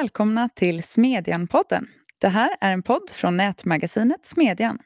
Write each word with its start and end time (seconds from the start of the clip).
Välkomna 0.00 0.48
till 0.48 0.82
Smedjan-podden. 0.82 1.86
Det 2.20 2.28
här 2.28 2.50
är 2.60 2.72
en 2.72 2.82
podd 2.82 3.10
från 3.10 3.36
nätmagasinet 3.36 4.26
Smedjan. 4.26 4.78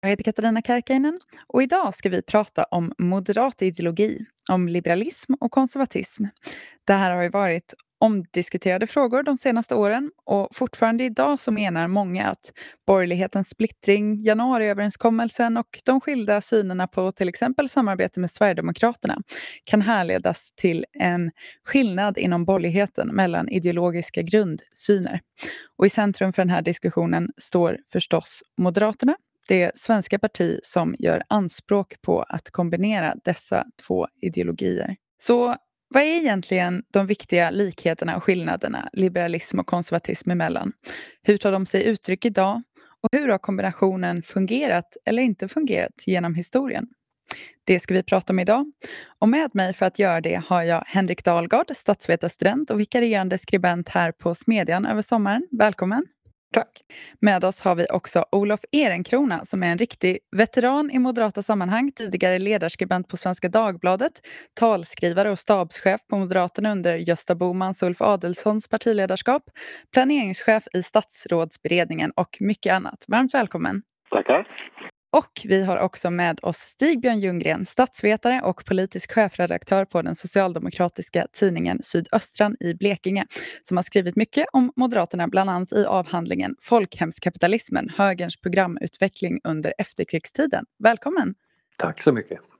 Jag 0.00 0.08
heter 0.08 0.24
Katarina 0.24 0.62
Karkainen 0.62 1.20
och 1.46 1.62
idag 1.62 1.94
ska 1.94 2.08
vi 2.08 2.22
prata 2.22 2.64
om 2.64 2.92
moderat 2.98 3.62
ideologi, 3.62 4.24
om 4.48 4.68
liberalism 4.68 5.34
och 5.40 5.50
konservatism. 5.50 6.24
Det 6.84 6.92
här 6.92 7.14
har 7.14 7.22
ju 7.22 7.28
varit 7.28 7.74
omdiskuterade 8.00 8.86
frågor 8.86 9.22
de 9.22 9.38
senaste 9.38 9.74
åren 9.74 10.10
och 10.24 10.48
fortfarande 10.52 11.04
idag 11.04 11.40
så 11.40 11.52
menar 11.52 11.88
många 11.88 12.26
att 12.26 12.52
borgerlighetens 12.86 13.48
splittring, 13.48 14.20
januariöverenskommelsen 14.20 15.56
och 15.56 15.80
de 15.84 16.00
skilda 16.00 16.40
synerna 16.40 16.86
på 16.86 17.12
till 17.12 17.28
exempel 17.28 17.68
samarbete 17.68 18.20
med 18.20 18.30
Sverigedemokraterna 18.30 19.18
kan 19.64 19.82
härledas 19.82 20.52
till 20.56 20.84
en 20.92 21.30
skillnad 21.64 22.18
inom 22.18 22.44
borgerligheten 22.44 23.08
mellan 23.08 23.48
ideologiska 23.48 24.22
grundsyner. 24.22 25.20
Och 25.76 25.86
i 25.86 25.90
centrum 25.90 26.32
för 26.32 26.42
den 26.42 26.50
här 26.50 26.62
diskussionen 26.62 27.30
står 27.36 27.78
förstås 27.92 28.42
Moderaterna, 28.58 29.14
det 29.48 29.78
svenska 29.78 30.18
parti 30.18 30.60
som 30.62 30.96
gör 30.98 31.22
anspråk 31.28 32.02
på 32.02 32.22
att 32.22 32.50
kombinera 32.50 33.14
dessa 33.24 33.64
två 33.86 34.06
ideologier. 34.20 34.96
Så 35.22 35.56
vad 35.88 36.02
är 36.02 36.18
egentligen 36.18 36.82
de 36.92 37.06
viktiga 37.06 37.50
likheterna 37.50 38.16
och 38.16 38.24
skillnaderna 38.24 38.88
liberalism 38.92 39.58
och 39.58 39.66
konservatism 39.66 40.30
emellan? 40.30 40.72
Hur 41.22 41.36
tar 41.36 41.52
de 41.52 41.66
sig 41.66 41.84
uttryck 41.84 42.24
idag? 42.24 42.62
Och 43.02 43.08
hur 43.12 43.28
har 43.28 43.38
kombinationen 43.38 44.22
fungerat 44.22 44.96
eller 45.04 45.22
inte 45.22 45.48
fungerat 45.48 46.02
genom 46.06 46.34
historien? 46.34 46.86
Det 47.64 47.80
ska 47.80 47.94
vi 47.94 48.02
prata 48.02 48.32
om 48.32 48.38
idag. 48.38 48.72
Och 49.18 49.28
med 49.28 49.50
mig 49.54 49.74
för 49.74 49.86
att 49.86 49.98
göra 49.98 50.20
det 50.20 50.42
har 50.46 50.62
jag 50.62 50.84
Henrik 50.86 51.24
Dahlgard, 51.24 51.76
statsvetarstudent 51.76 52.70
och 52.70 52.80
vikarierande 52.80 53.38
skribent 53.38 53.88
här 53.88 54.12
på 54.12 54.34
Smedjan 54.34 54.86
över 54.86 55.02
sommaren. 55.02 55.48
Välkommen! 55.50 56.06
Tack. 56.54 56.80
Med 57.20 57.44
oss 57.44 57.60
har 57.60 57.74
vi 57.74 57.86
också 57.90 58.24
Olof 58.32 58.60
Ehrenkrona 58.72 59.44
som 59.46 59.62
är 59.62 59.66
en 59.66 59.78
riktig 59.78 60.18
veteran 60.36 60.90
i 60.90 60.98
moderata 60.98 61.42
sammanhang, 61.42 61.92
tidigare 61.92 62.38
ledarskribent 62.38 63.08
på 63.08 63.16
Svenska 63.16 63.48
Dagbladet, 63.48 64.12
talskrivare 64.54 65.30
och 65.30 65.38
stabschef 65.38 66.00
på 66.10 66.18
Moderaterna 66.18 66.72
under 66.72 66.96
Gösta 66.96 67.34
Bomans 67.34 67.82
och 67.82 67.86
Ulf 67.86 68.00
Adelsohns 68.00 68.68
partiledarskap, 68.68 69.42
planeringschef 69.92 70.64
i 70.72 70.82
statsrådsberedningen 70.82 72.10
och 72.10 72.36
mycket 72.40 72.72
annat. 72.72 73.04
Varmt 73.08 73.34
välkommen! 73.34 73.82
Tackar! 74.10 74.46
Och 75.10 75.40
vi 75.44 75.64
har 75.64 75.76
också 75.76 76.10
med 76.10 76.38
oss 76.42 76.56
Stig-Björn 76.56 77.20
Ljunggren, 77.20 77.66
statsvetare 77.66 78.40
och 78.44 78.64
politisk 78.64 79.12
chefredaktör 79.12 79.84
på 79.84 80.02
den 80.02 80.16
socialdemokratiska 80.16 81.26
tidningen 81.32 81.80
Sydöstran 81.82 82.56
i 82.60 82.74
Blekinge, 82.74 83.26
som 83.62 83.76
har 83.76 83.84
skrivit 83.84 84.16
mycket 84.16 84.46
om 84.52 84.72
Moderaterna, 84.76 85.28
bland 85.28 85.50
annat 85.50 85.72
i 85.72 85.84
avhandlingen 85.84 86.56
Folkhemskapitalismen, 86.60 87.88
högerns 87.96 88.36
programutveckling 88.40 89.40
under 89.44 89.74
efterkrigstiden. 89.78 90.64
Välkommen! 90.78 91.34
Tack 91.78 92.02
så 92.02 92.12
mycket! 92.12 92.57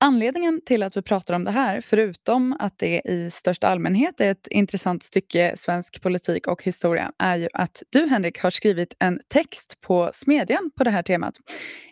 Anledningen 0.00 0.60
till 0.66 0.82
att 0.82 0.96
vi 0.96 1.02
pratar 1.02 1.34
om 1.34 1.44
det 1.44 1.50
här, 1.50 1.80
förutom 1.80 2.56
att 2.58 2.78
det 2.78 3.02
i 3.04 3.30
största 3.30 3.68
allmänhet 3.68 4.20
är 4.20 4.30
ett 4.30 4.46
intressant 4.46 5.02
stycke 5.02 5.54
svensk 5.58 6.02
politik 6.02 6.46
och 6.46 6.62
historia, 6.62 7.12
är 7.18 7.36
ju 7.36 7.48
att 7.52 7.82
du 7.90 8.06
Henrik 8.06 8.38
har 8.38 8.50
skrivit 8.50 8.94
en 8.98 9.20
text 9.28 9.80
på 9.80 10.10
Smedjan 10.14 10.70
på 10.76 10.84
det 10.84 10.90
här 10.90 11.02
temat. 11.02 11.34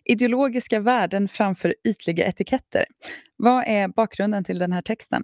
Ideologiska 0.05 0.81
värden 0.81 1.29
framför 1.29 1.75
ytliga 1.89 2.27
etiketter. 2.27 2.85
Vad 3.37 3.65
är 3.67 3.89
bakgrunden 3.89 4.45
till 4.45 4.59
den 4.59 4.73
här 4.73 4.83
texten? 4.83 5.23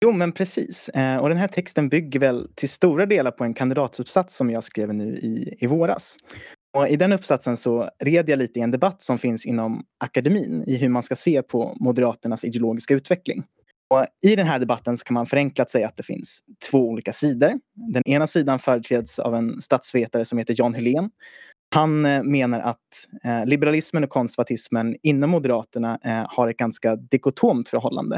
Jo, 0.00 0.12
men 0.12 0.32
precis. 0.32 0.88
Eh, 0.88 1.16
och 1.16 1.28
den 1.28 1.38
här 1.38 1.48
texten 1.48 1.88
bygger 1.88 2.20
väl 2.20 2.48
till 2.54 2.68
stora 2.68 3.06
delar 3.06 3.30
på 3.30 3.44
en 3.44 3.54
kandidatuppsats 3.54 4.36
som 4.36 4.50
jag 4.50 4.64
skrev 4.64 4.94
nu 4.94 5.16
i, 5.16 5.56
i 5.60 5.66
våras. 5.66 6.16
Och 6.76 6.88
I 6.88 6.96
den 6.96 7.12
uppsatsen 7.12 7.56
så 7.56 7.90
red 7.98 8.28
jag 8.28 8.38
lite 8.38 8.58
i 8.58 8.62
en 8.62 8.70
debatt 8.70 9.02
som 9.02 9.18
finns 9.18 9.46
inom 9.46 9.84
akademin 9.98 10.64
i 10.66 10.76
hur 10.76 10.88
man 10.88 11.02
ska 11.02 11.16
se 11.16 11.42
på 11.42 11.76
Moderaternas 11.80 12.44
ideologiska 12.44 12.94
utveckling. 12.94 13.44
Och 13.94 14.04
I 14.30 14.36
den 14.36 14.46
här 14.46 14.58
debatten 14.58 14.96
så 14.96 15.04
kan 15.04 15.14
man 15.14 15.26
förenklat 15.26 15.70
säga 15.70 15.88
att 15.88 15.96
det 15.96 16.02
finns 16.02 16.40
två 16.70 16.88
olika 16.88 17.12
sidor. 17.12 17.52
Den 17.92 18.02
ena 18.06 18.26
sidan 18.26 18.58
företräds 18.58 19.18
av 19.18 19.34
en 19.34 19.62
statsvetare 19.62 20.24
som 20.24 20.38
heter 20.38 20.54
Jan 20.58 20.74
Helén. 20.74 21.10
Han 21.74 22.06
eh, 22.06 22.22
menar 22.22 22.60
att 22.60 23.08
eh, 23.24 23.46
liberalismen 23.46 24.04
och 24.04 24.10
konservatismen 24.10 24.96
inom 25.02 25.30
Moderaterna 25.30 25.98
eh, 26.04 26.26
har 26.28 26.48
ett 26.48 26.56
ganska 26.56 26.96
dikotomt 26.96 27.68
förhållande. 27.68 28.16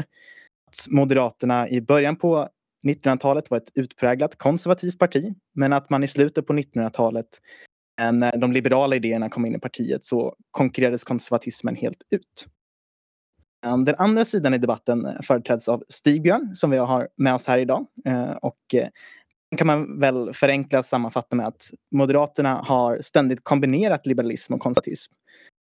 Att 0.67 0.91
Moderaterna 0.91 1.69
i 1.69 1.81
början 1.81 2.15
på 2.15 2.49
1900-talet 2.87 3.49
var 3.49 3.57
ett 3.57 3.71
utpräglat 3.75 4.37
konservativt 4.37 4.99
parti 4.99 5.33
men 5.55 5.73
att 5.73 5.89
man 5.89 6.03
i 6.03 6.07
slutet 6.07 6.47
på 6.47 6.53
1900-talet 6.53 7.27
när 8.09 8.33
eh, 8.33 8.39
de 8.39 8.51
liberala 8.51 8.95
idéerna 8.95 9.29
kom 9.29 9.45
in 9.45 9.55
i 9.55 9.59
partiet 9.59 10.05
så 10.05 10.35
konkurrerades 10.51 11.03
konservatismen 11.03 11.75
helt 11.75 12.03
ut. 12.09 12.47
Eh, 13.65 13.77
den 13.77 13.95
andra 13.97 14.25
sidan 14.25 14.53
i 14.53 14.57
debatten 14.57 15.05
eh, 15.05 15.21
företräds 15.23 15.69
av 15.69 15.83
Stigbjörn 15.87 16.55
som 16.55 16.69
vi 16.69 16.77
har 16.77 17.09
med 17.17 17.33
oss 17.33 17.47
här 17.47 17.57
idag. 17.57 17.85
Och 18.41 18.75
kan 19.57 19.67
man 19.67 19.99
väl 19.99 20.33
förenkla 20.33 20.79
och 20.79 20.85
sammanfatta 20.85 21.35
med 21.35 21.47
att 21.47 21.69
Moderaterna 21.95 22.55
har 22.55 23.01
ständigt 23.01 23.43
kombinerat 23.43 24.05
liberalism 24.05 24.53
och 24.53 24.59
konservatism. 24.59 25.13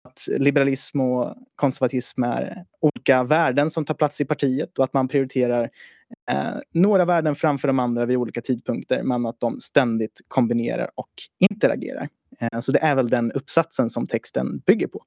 Att 0.07 0.27
liberalism 0.39 1.01
och 1.01 1.35
konservatism 1.55 2.23
är 2.23 2.65
olika 2.81 3.23
värden 3.23 3.69
som 3.69 3.85
tar 3.85 3.93
plats 3.93 4.21
i 4.21 4.25
partiet 4.25 4.77
och 4.77 4.83
att 4.83 4.93
man 4.93 5.07
prioriterar 5.07 5.69
eh, 6.31 6.59
några 6.73 7.05
värden 7.05 7.35
framför 7.35 7.67
de 7.67 7.79
andra 7.79 8.05
vid 8.05 8.17
olika 8.17 8.41
tidpunkter 8.41 9.03
men 9.03 9.25
att 9.25 9.39
de 9.39 9.59
ständigt 9.59 10.21
kombinerar 10.27 10.89
och 10.95 11.11
interagerar. 11.49 12.09
Eh, 12.39 12.59
så 12.59 12.71
det 12.71 12.79
är 12.79 12.95
väl 12.95 13.09
den 13.09 13.31
uppsatsen 13.31 13.89
som 13.89 14.07
texten 14.07 14.59
bygger 14.59 14.87
på. 14.87 15.03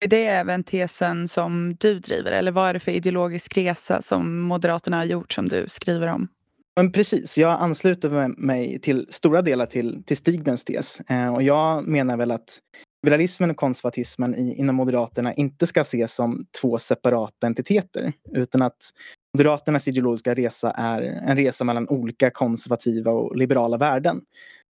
Är 0.00 0.08
det 0.08 0.26
även 0.26 0.64
tesen 0.64 1.28
som 1.28 1.76
du 1.80 1.98
driver 1.98 2.32
eller 2.32 2.52
vad 2.52 2.68
är 2.68 2.72
det 2.72 2.80
för 2.80 2.92
ideologisk 2.92 3.56
resa 3.56 4.02
som 4.02 4.40
Moderaterna 4.40 4.96
har 4.96 5.04
gjort 5.04 5.32
som 5.32 5.46
du 5.46 5.64
skriver 5.68 6.06
om? 6.06 6.28
Men 6.76 6.92
precis, 6.92 7.38
jag 7.38 7.60
ansluter 7.60 8.28
mig 8.28 8.80
till 8.80 9.06
stora 9.10 9.42
delar 9.42 9.66
till, 9.66 10.02
till 10.04 10.16
Stigbjörns 10.16 10.64
tes. 10.64 11.00
Eh, 11.00 11.34
och 11.34 11.42
jag 11.42 11.86
menar 11.86 12.16
väl 12.16 12.30
att 12.30 12.58
liberalismen 13.02 13.50
och 13.50 13.56
konservatismen 13.56 14.34
i, 14.34 14.54
inom 14.58 14.76
Moderaterna 14.76 15.34
inte 15.34 15.66
ska 15.66 15.80
ses 15.80 16.14
som 16.14 16.46
två 16.60 16.78
separata 16.78 17.46
entiteter 17.46 18.12
utan 18.32 18.62
att 18.62 18.90
Moderaternas 19.36 19.88
ideologiska 19.88 20.34
resa 20.34 20.70
är 20.70 21.02
en 21.02 21.36
resa 21.36 21.64
mellan 21.64 21.88
olika 21.88 22.30
konservativa 22.30 23.10
och 23.10 23.36
liberala 23.36 23.76
värden 23.76 24.20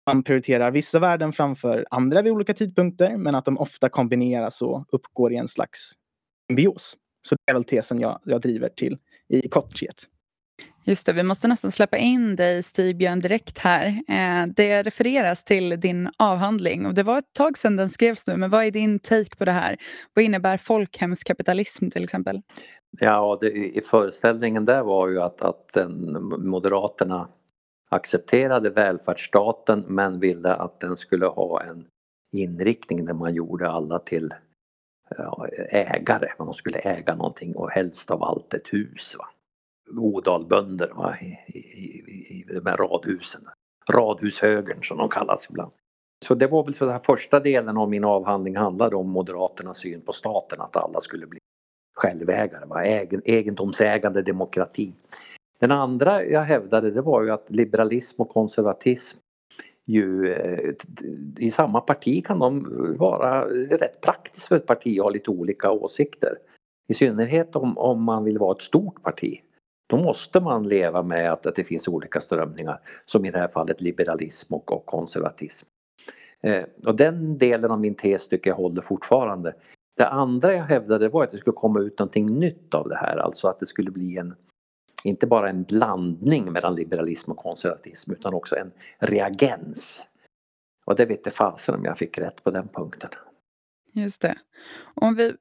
man 0.05 0.23
prioriterar 0.23 0.71
vissa 0.71 0.99
värden 0.99 1.33
framför 1.33 1.85
andra 1.89 2.21
vid 2.21 2.31
olika 2.31 2.53
tidpunkter 2.53 3.17
men 3.17 3.35
att 3.35 3.45
de 3.45 3.57
ofta 3.57 3.89
kombineras 3.89 4.61
och 4.61 4.85
uppgår 4.91 5.33
i 5.33 5.35
en 5.35 5.47
slags 5.47 5.93
symbios. 6.47 6.97
Så 7.27 7.35
det 7.35 7.51
är 7.51 7.53
väl 7.53 7.63
tesen 7.63 7.99
jag, 7.99 8.19
jag 8.23 8.41
driver 8.41 8.69
till 8.69 8.97
i 9.29 9.49
korthet. 9.49 10.09
Just 10.85 11.05
det, 11.05 11.13
vi 11.13 11.23
måste 11.23 11.47
nästan 11.47 11.71
släppa 11.71 11.97
in 11.97 12.35
dig 12.35 12.63
Stig-Björn 12.63 13.19
direkt 13.19 13.57
här. 13.57 13.85
Eh, 14.07 14.47
det 14.55 14.83
refereras 14.83 15.43
till 15.43 15.69
din 15.69 16.09
avhandling 16.17 16.85
och 16.85 16.93
det 16.93 17.03
var 17.03 17.17
ett 17.17 17.33
tag 17.33 17.57
sedan 17.57 17.75
den 17.75 17.89
skrevs 17.89 18.27
nu, 18.27 18.35
men 18.35 18.49
vad 18.49 18.65
är 18.65 18.71
din 18.71 18.99
take 18.99 19.35
på 19.37 19.45
det 19.45 19.51
här? 19.51 19.77
Vad 20.13 20.25
innebär 20.25 20.57
folkhemskapitalism 20.57 21.89
till 21.89 22.03
exempel? 22.03 22.41
Ja, 22.99 23.37
det, 23.41 23.51
i 23.51 23.81
föreställningen 23.81 24.65
där 24.65 24.83
var 24.83 25.07
ju 25.07 25.21
att, 25.21 25.41
att 25.41 25.67
den, 25.73 26.17
Moderaterna 26.49 27.27
accepterade 27.89 28.69
välfärdsstaten 28.69 29.85
men 29.87 30.19
ville 30.19 30.53
att 30.53 30.79
den 30.79 30.97
skulle 30.97 31.25
ha 31.25 31.63
en 31.63 31.85
inriktning 32.31 33.05
där 33.05 33.13
man 33.13 33.33
gjorde 33.33 33.69
alla 33.69 33.99
till 33.99 34.33
ägare, 35.69 36.27
man 36.39 36.53
skulle 36.53 36.77
äga 36.77 37.15
någonting 37.15 37.55
och 37.55 37.71
helst 37.71 38.11
av 38.11 38.23
allt 38.23 38.53
ett 38.53 38.73
hus. 38.73 39.15
Va? 39.19 39.25
Odalbönder 39.97 40.91
va? 40.95 41.17
I, 41.21 41.25
i, 41.47 41.59
i, 41.59 42.39
i 42.39 42.53
de 42.53 42.69
här 42.69 42.77
radhusen. 42.77 43.41
Radhushögern 43.91 44.83
som 44.83 44.97
de 44.97 45.09
kallas 45.09 45.49
ibland. 45.49 45.71
Så 46.25 46.35
det 46.35 46.47
var 46.47 46.65
väl 46.65 46.73
så 46.73 46.85
den 46.85 46.99
första 46.99 47.39
delen 47.39 47.77
av 47.77 47.89
min 47.89 48.03
avhandling 48.03 48.55
handlade 48.55 48.95
om 48.95 49.09
Moderaternas 49.09 49.77
syn 49.77 50.01
på 50.01 50.11
staten, 50.11 50.61
att 50.61 50.77
alla 50.77 51.01
skulle 51.01 51.27
bli 51.27 51.39
självägare, 52.03 52.65
va? 52.65 52.83
Egen, 52.83 53.21
egendomsägande 53.25 54.21
demokrati. 54.21 54.93
Den 55.59 55.71
andra 55.71 56.25
jag 56.25 56.41
hävdade 56.41 56.91
det 56.91 57.01
var 57.01 57.23
ju 57.23 57.31
att 57.31 57.49
liberalism 57.49 58.21
och 58.21 58.29
konservatism 58.29 59.17
ju 59.85 60.33
eh, 60.33 60.73
i 61.37 61.51
samma 61.51 61.81
parti 61.81 62.25
kan 62.25 62.39
de 62.39 62.67
vara 62.97 63.45
rätt 63.49 64.01
praktiskt 64.01 64.47
för 64.47 64.55
ett 64.55 64.65
parti 64.65 64.99
att 64.99 65.03
ha 65.03 65.09
lite 65.09 65.31
olika 65.31 65.71
åsikter. 65.71 66.37
I 66.87 66.93
synnerhet 66.93 67.55
om, 67.55 67.77
om 67.77 68.03
man 68.03 68.23
vill 68.23 68.37
vara 68.37 68.55
ett 68.55 68.61
stort 68.61 69.03
parti. 69.03 69.41
Då 69.89 69.97
måste 69.97 70.39
man 70.39 70.67
leva 70.67 71.03
med 71.03 71.31
att, 71.31 71.45
att 71.45 71.55
det 71.55 71.63
finns 71.63 71.87
olika 71.87 72.19
strömningar 72.19 72.79
som 73.05 73.25
i 73.25 73.31
det 73.31 73.39
här 73.39 73.47
fallet 73.47 73.81
liberalism 73.81 74.53
och, 74.53 74.71
och 74.71 74.85
konservatism. 74.85 75.67
Eh, 76.41 76.63
och 76.87 76.95
den 76.95 77.37
delen 77.37 77.71
av 77.71 77.79
min 77.79 77.95
tes 77.95 78.27
tycker 78.27 78.49
jag 78.49 78.55
håller 78.55 78.81
fortfarande. 78.81 79.53
Det 79.97 80.07
andra 80.07 80.53
jag 80.53 80.63
hävdade 80.63 81.09
var 81.09 81.23
att 81.23 81.31
det 81.31 81.37
skulle 81.37 81.53
komma 81.53 81.79
ut 81.79 81.99
någonting 81.99 82.39
nytt 82.39 82.73
av 82.73 82.89
det 82.89 82.95
här, 82.95 83.17
alltså 83.17 83.47
att 83.47 83.59
det 83.59 83.65
skulle 83.65 83.91
bli 83.91 84.17
en 84.17 84.35
inte 85.03 85.27
bara 85.27 85.49
en 85.49 85.63
blandning 85.63 86.51
mellan 86.51 86.75
liberalism 86.75 87.31
och 87.31 87.37
konservatism 87.37 88.11
utan 88.11 88.33
också 88.33 88.55
en 88.55 88.71
reagens. 88.99 90.07
Och 90.85 90.95
det 90.95 91.05
vet 91.05 91.33
fasen 91.33 91.75
om 91.75 91.85
jag 91.85 91.97
fick 91.97 92.17
rätt 92.17 92.43
på 92.43 92.51
den 92.51 92.67
punkten. 92.67 93.09
Just 93.93 94.21
det. 94.21 94.37
Om 94.95 95.15
vi 95.15 95.35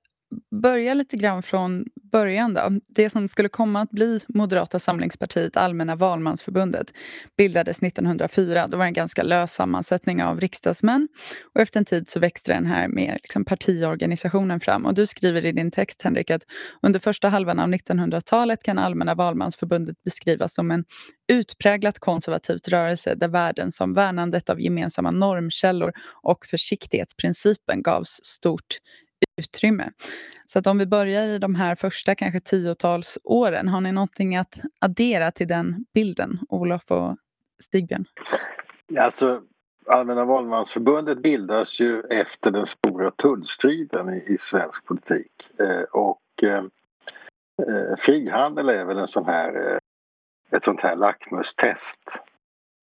börja 0.62 0.94
lite 0.94 1.17
grann 1.17 1.43
från 1.43 1.84
början 2.12 2.55
då. 2.55 2.70
Det 2.88 3.11
som 3.11 3.29
skulle 3.29 3.49
komma 3.49 3.81
att 3.81 3.90
bli 3.90 4.20
Moderata 4.29 4.79
samlingspartiet, 4.79 5.56
Allmänna 5.56 5.96
valmansförbundet, 5.96 6.93
bildades 7.37 7.79
1904. 7.79 8.67
Då 8.67 8.76
var 8.76 8.84
det 8.84 8.88
en 8.88 8.93
ganska 8.93 9.23
lös 9.23 9.55
sammansättning 9.55 10.23
av 10.23 10.40
riksdagsmän. 10.40 11.08
Och 11.55 11.61
efter 11.61 11.79
en 11.79 11.84
tid 11.84 12.08
så 12.08 12.20
växte 12.20 12.52
den 12.52 12.67
här 12.67 12.88
med 12.88 13.19
liksom 13.23 13.44
partiorganisationen 13.44 14.61
fram. 14.61 14.87
Och 14.87 14.94
du 14.94 15.06
skriver 15.06 15.44
i 15.44 15.52
din 15.52 15.70
text, 15.70 16.02
Henrik, 16.02 16.31
att 16.31 16.43
under 16.82 17.00
första 17.00 17.29
halvan 17.29 17.58
av 17.58 17.69
1900-talet 17.69 18.62
kan 18.62 18.79
Allmänna 18.79 19.14
valmansförbundet 19.14 20.02
beskrivas 20.05 20.55
som 20.55 20.70
en 20.70 20.84
utpräglat 21.32 21.99
konservativt 21.99 22.69
rörelse 22.69 23.14
där 23.14 23.29
värden 23.29 23.73
som 23.73 23.94
värnandet 23.94 24.50
av 24.50 24.61
gemensamma 24.61 25.11
normkällor 25.11 25.93
och 26.23 26.46
försiktighetsprincipen 26.46 27.82
gavs 27.82 28.20
stort 28.23 28.79
utrymme. 29.43 29.91
Så 30.47 30.59
att 30.59 30.67
om 30.67 30.79
vi 30.79 30.87
börjar 30.87 31.27
i 31.27 31.39
de 31.39 31.55
här 31.55 31.75
första 31.75 32.15
kanske 32.15 32.41
tiotals 32.41 33.19
åren, 33.25 33.69
har 33.69 33.81
ni 33.81 33.93
någonting 33.93 34.37
att 34.37 34.61
addera 34.79 35.31
till 35.31 35.49
den 35.49 35.85
bilden, 35.94 36.39
Olof 36.49 36.91
och 36.91 37.17
Stigbjörn? 37.62 38.05
Alltså, 38.99 39.43
Allmänna 39.87 40.25
valmansförbundet 40.25 41.19
bildas 41.19 41.81
ju 41.81 42.00
efter 42.00 42.50
den 42.50 42.67
stora 42.67 43.11
tullstriden 43.11 44.09
i, 44.09 44.25
i 44.27 44.39
svensk 44.39 44.85
politik. 44.85 45.50
Eh, 45.61 45.83
och 45.83 46.23
eh, 46.43 46.65
eh, 47.69 47.97
frihandel 47.99 48.69
är 48.69 48.85
väl 48.85 48.99
en 48.99 49.09
sån 49.09 49.27
här, 49.27 49.73
eh, 49.73 49.79
ett 50.56 50.65
sånt 50.65 50.81
här 50.81 50.97
lackmustest 50.97 52.23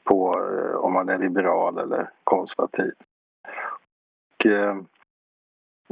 på 0.03 0.33
eh, 0.39 0.75
om 0.75 0.93
man 0.93 1.09
är 1.09 1.17
liberal 1.17 1.77
eller 1.77 2.09
konservativ. 2.23 2.93
Och, 4.39 4.45
Eh, 4.45 4.75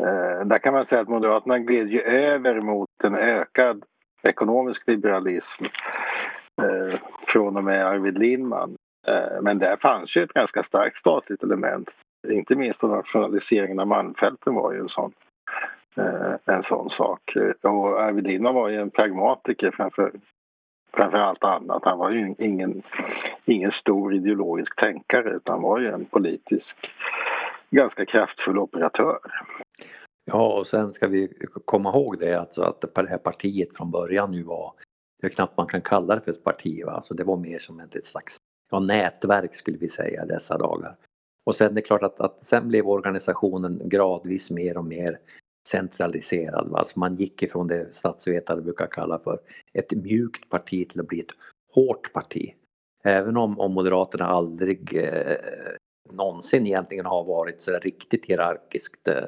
Eh, 0.01 0.45
där 0.45 0.57
kan 0.57 0.73
man 0.73 0.85
säga 0.85 1.01
att 1.01 1.07
Moderaterna 1.07 1.59
gled 1.59 1.87
ju 1.89 2.01
över 2.01 2.61
mot 2.61 2.89
en 3.03 3.15
ökad 3.15 3.83
ekonomisk 4.23 4.87
liberalism 4.87 5.63
eh, 6.61 6.99
från 7.27 7.57
och 7.57 7.63
med 7.63 7.87
Arvid 7.87 8.19
Lindman. 8.19 8.75
Eh, 9.07 9.41
men 9.41 9.59
där 9.59 9.77
fanns 9.77 10.17
ju 10.17 10.23
ett 10.23 10.33
ganska 10.33 10.63
starkt 10.63 10.97
statligt 10.97 11.43
element. 11.43 11.91
Inte 12.27 12.55
minst 12.55 12.83
nationaliseringen 12.83 13.79
av 13.79 13.87
Malmfälten 13.87 14.55
var 14.55 14.73
ju 14.73 14.79
en 14.79 14.89
sån, 14.89 15.11
eh, 15.97 16.55
en 16.55 16.63
sån 16.63 16.89
sak. 16.89 17.33
Och 17.63 18.01
Arvid 18.01 18.27
Lindman 18.27 18.55
var 18.55 18.69
ju 18.69 18.75
en 18.75 18.89
pragmatiker 18.89 19.71
framför, 19.71 20.11
framför 20.93 21.17
allt 21.17 21.43
annat. 21.43 21.85
Han 21.85 21.97
var 21.97 22.11
ju 22.11 22.35
ingen, 22.37 22.83
ingen 23.45 23.71
stor 23.71 24.15
ideologisk 24.15 24.75
tänkare 24.75 25.29
utan 25.35 25.61
var 25.61 25.79
ju 25.79 25.87
en 25.87 26.05
politisk 26.05 26.91
ganska 27.69 28.05
kraftfull 28.05 28.57
operatör. 28.57 29.19
Ja, 30.31 30.59
och 30.59 30.67
sen 30.67 30.93
ska 30.93 31.07
vi 31.07 31.33
komma 31.65 31.89
ihåg 31.89 32.19
det 32.19 32.33
alltså 32.33 32.61
att 32.61 32.81
det 32.81 33.09
här 33.09 33.17
partiet 33.17 33.73
från 33.77 33.91
början 33.91 34.31
nu 34.31 34.43
var, 34.43 34.73
det 35.21 35.27
är 35.27 35.31
knappt 35.31 35.57
man 35.57 35.67
kan 35.67 35.81
kalla 35.81 36.15
det 36.15 36.21
för 36.21 36.31
ett 36.31 36.43
parti, 36.43 36.85
va? 36.85 36.91
Alltså 36.91 37.13
det 37.13 37.23
var 37.23 37.37
mer 37.37 37.59
som 37.59 37.79
ett, 37.79 38.05
slags 38.05 38.37
ja, 38.71 38.79
nätverk 38.79 39.55
skulle 39.55 39.77
vi 39.77 39.89
säga 39.89 40.23
i 40.23 40.27
dessa 40.27 40.57
dagar. 40.57 40.95
Och 41.45 41.55
sen 41.55 41.73
det 41.73 41.81
är 41.81 41.85
klart 41.85 42.03
att, 42.03 42.19
att 42.19 42.45
sen 42.45 42.67
blev 42.67 42.87
organisationen 42.87 43.81
gradvis 43.85 44.51
mer 44.51 44.77
och 44.77 44.85
mer 44.85 45.19
centraliserad. 45.67 46.69
Va? 46.69 46.79
Alltså 46.79 46.99
man 46.99 47.15
gick 47.15 47.43
ifrån 47.43 47.67
det 47.67 47.95
statsvetare 47.95 48.61
brukar 48.61 48.87
kalla 48.87 49.19
för 49.19 49.39
ett 49.73 49.91
mjukt 49.91 50.49
parti 50.49 50.89
till 50.89 50.99
att 51.01 51.07
bli 51.07 51.19
ett 51.19 51.33
hårt 51.73 52.13
parti. 52.13 52.53
Även 53.03 53.37
om, 53.37 53.59
om 53.59 53.73
Moderaterna 53.73 54.25
aldrig 54.25 54.95
eh, 54.95 55.37
någonsin 56.11 56.67
egentligen 56.67 57.05
har 57.05 57.23
varit 57.23 57.61
så 57.61 57.71
riktigt 57.71 58.25
hierarkiskt 58.25 59.07
eh, 59.07 59.23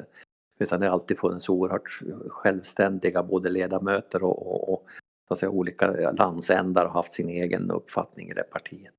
utan 0.60 0.80
det 0.80 0.86
har 0.86 0.94
alltid 0.94 1.20
funnits 1.20 1.50
oerhört 1.50 2.00
självständiga 2.28 3.24
både 3.24 3.50
ledamöter 3.50 4.24
och, 4.24 4.48
och, 4.48 4.74
och 4.74 4.90
så 5.28 5.34
att 5.34 5.40
säga, 5.40 5.50
olika 5.50 6.12
landsändar 6.12 6.86
har 6.86 6.94
haft 6.94 7.14
sin 7.14 7.30
egen 7.30 7.72
uppfattning 7.72 8.30
i 8.30 8.34
det 8.34 8.44
partiet. 8.44 8.94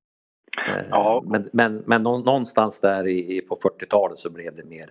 Eh, 0.69 0.85
ja. 0.91 1.23
Men, 1.27 1.49
men, 1.53 1.83
men 1.87 2.03
någonstans 2.03 2.81
där 2.81 3.09
i, 3.09 3.41
på 3.41 3.57
40-talet 3.57 4.19
så 4.19 4.31
blev 4.31 4.57
det 4.57 4.65
mer, 4.65 4.91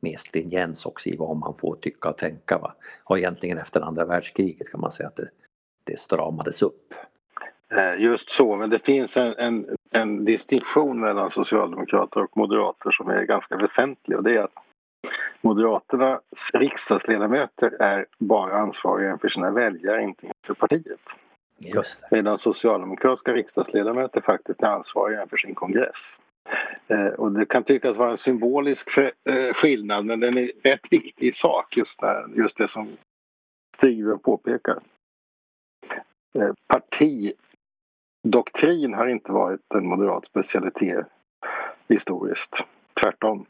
mer 0.00 0.16
stringens 0.16 0.86
också 0.86 1.08
i 1.08 1.16
vad 1.16 1.36
man 1.36 1.54
får 1.58 1.76
tycka 1.76 2.08
och 2.08 2.18
tänka. 2.18 2.58
Va? 2.58 2.74
Och 3.04 3.18
egentligen 3.18 3.58
efter 3.58 3.80
andra 3.80 4.04
världskriget 4.04 4.70
kan 4.70 4.80
man 4.80 4.90
säga 4.90 5.08
att 5.08 5.16
det, 5.16 5.28
det 5.84 6.00
stramades 6.00 6.62
upp. 6.62 6.94
Eh, 7.76 8.02
just 8.02 8.30
så, 8.30 8.56
men 8.56 8.70
det 8.70 8.78
finns 8.78 9.16
en, 9.16 9.34
en, 9.38 9.76
en 9.90 10.24
distinktion 10.24 11.00
mellan 11.00 11.30
socialdemokrater 11.30 12.22
och 12.22 12.36
moderater 12.36 12.90
som 12.90 13.08
är 13.08 13.22
ganska 13.22 13.56
väsentlig 13.56 14.16
och 14.16 14.24
det 14.24 14.36
är 14.36 14.42
att 14.42 14.54
Moderaternas 15.40 16.50
riksdagsledamöter 16.54 17.82
är 17.82 18.06
bara 18.18 18.58
ansvariga 18.58 19.12
inför 19.12 19.28
sina 19.28 19.50
väljare, 19.50 20.02
inte 20.02 20.26
inför 20.26 20.54
partiet. 20.54 21.16
Just 21.58 22.00
det. 22.00 22.06
Medan 22.10 22.38
socialdemokratiska 22.38 23.32
riksdagsledamöter 23.32 24.20
faktiskt 24.20 24.62
är 24.62 24.66
ansvariga 24.66 25.22
inför 25.22 25.36
sin 25.36 25.54
kongress. 25.54 26.20
Eh, 26.88 27.06
och 27.06 27.32
det 27.32 27.46
kan 27.46 27.62
tyckas 27.62 27.96
vara 27.96 28.10
en 28.10 28.16
symbolisk 28.16 28.90
för, 28.90 29.12
eh, 29.24 29.52
skillnad 29.52 30.04
men 30.04 30.20
den 30.20 30.38
är 30.38 30.52
rätt 30.62 30.92
viktig 30.92 31.26
i 31.26 31.32
sak 31.32 31.76
just, 31.76 32.00
där, 32.00 32.26
just 32.36 32.56
det 32.56 32.68
som 32.68 32.96
Stigven 33.76 34.18
påpekar. 34.18 34.78
Eh, 36.34 36.52
partidoktrin 36.66 38.94
har 38.94 39.08
inte 39.08 39.32
varit 39.32 39.74
en 39.74 39.86
moderat 39.86 40.26
specialitet 40.26 41.06
historiskt. 41.88 42.66
Tvärtom. 43.00 43.46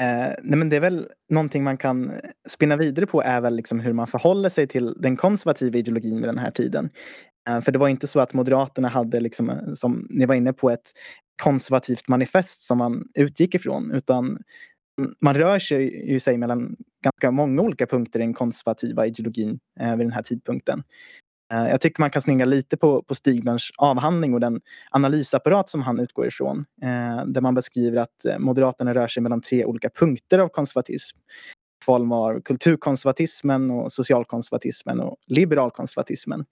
Eh, 0.00 0.34
nej 0.42 0.58
men 0.58 0.68
det 0.68 0.76
är 0.76 0.80
väl 0.80 1.08
någonting 1.30 1.64
man 1.64 1.76
kan 1.76 2.12
spinna 2.48 2.76
vidare 2.76 3.06
på 3.06 3.22
är 3.22 3.40
väl 3.40 3.56
liksom 3.56 3.80
hur 3.80 3.92
man 3.92 4.06
förhåller 4.06 4.48
sig 4.48 4.66
till 4.66 4.94
den 4.98 5.16
konservativa 5.16 5.78
ideologin 5.78 6.16
vid 6.16 6.28
den 6.28 6.38
här 6.38 6.50
tiden. 6.50 6.90
Eh, 7.48 7.60
för 7.60 7.72
det 7.72 7.78
var 7.78 7.88
inte 7.88 8.06
så 8.06 8.20
att 8.20 8.34
Moderaterna 8.34 8.88
hade, 8.88 9.20
liksom, 9.20 9.50
eh, 9.50 9.56
som 9.74 10.06
ni 10.10 10.26
var 10.26 10.34
inne 10.34 10.52
på, 10.52 10.70
ett 10.70 10.92
konservativt 11.42 12.08
manifest 12.08 12.62
som 12.62 12.78
man 12.78 13.04
utgick 13.14 13.54
ifrån 13.54 13.90
utan 13.92 14.38
man 15.20 15.34
rör 15.34 15.58
sig 15.58 16.10
ju 16.12 16.20
sig 16.20 16.38
mellan 16.38 16.76
ganska 17.04 17.30
många 17.30 17.62
olika 17.62 17.86
punkter 17.86 18.20
i 18.20 18.22
den 18.22 18.34
konservativa 18.34 19.06
ideologin 19.06 19.58
eh, 19.80 19.96
vid 19.96 20.06
den 20.06 20.12
här 20.12 20.22
tidpunkten. 20.22 20.82
Eh, 21.52 21.68
jag 21.68 21.80
tycker 21.80 22.02
man 22.02 22.10
kan 22.10 22.22
snegla 22.22 22.44
lite 22.44 22.76
på, 22.76 23.02
på 23.02 23.14
Stigberns 23.14 23.70
avhandling 23.76 24.34
och 24.34 24.40
den 24.40 24.60
analysapparat 24.90 25.68
som 25.68 25.82
han 25.82 26.00
utgår 26.00 26.26
ifrån. 26.26 26.64
Eh, 26.82 27.26
där 27.26 27.40
man 27.40 27.54
beskriver 27.54 28.02
att 28.02 28.24
eh, 28.24 28.38
Moderaterna 28.38 28.94
rör 28.94 29.08
sig 29.08 29.22
mellan 29.22 29.40
tre 29.40 29.64
olika 29.64 29.90
punkter 29.90 30.38
av 30.38 30.48
konservatism. 30.48 31.18
I 31.82 31.84
form 31.84 32.12
av 32.12 32.40
kulturkonservatismen, 32.40 33.70
och 33.70 33.92
socialkonservatismen 33.92 35.00
och 35.00 35.16
liberalkonservatismen. 35.26 36.44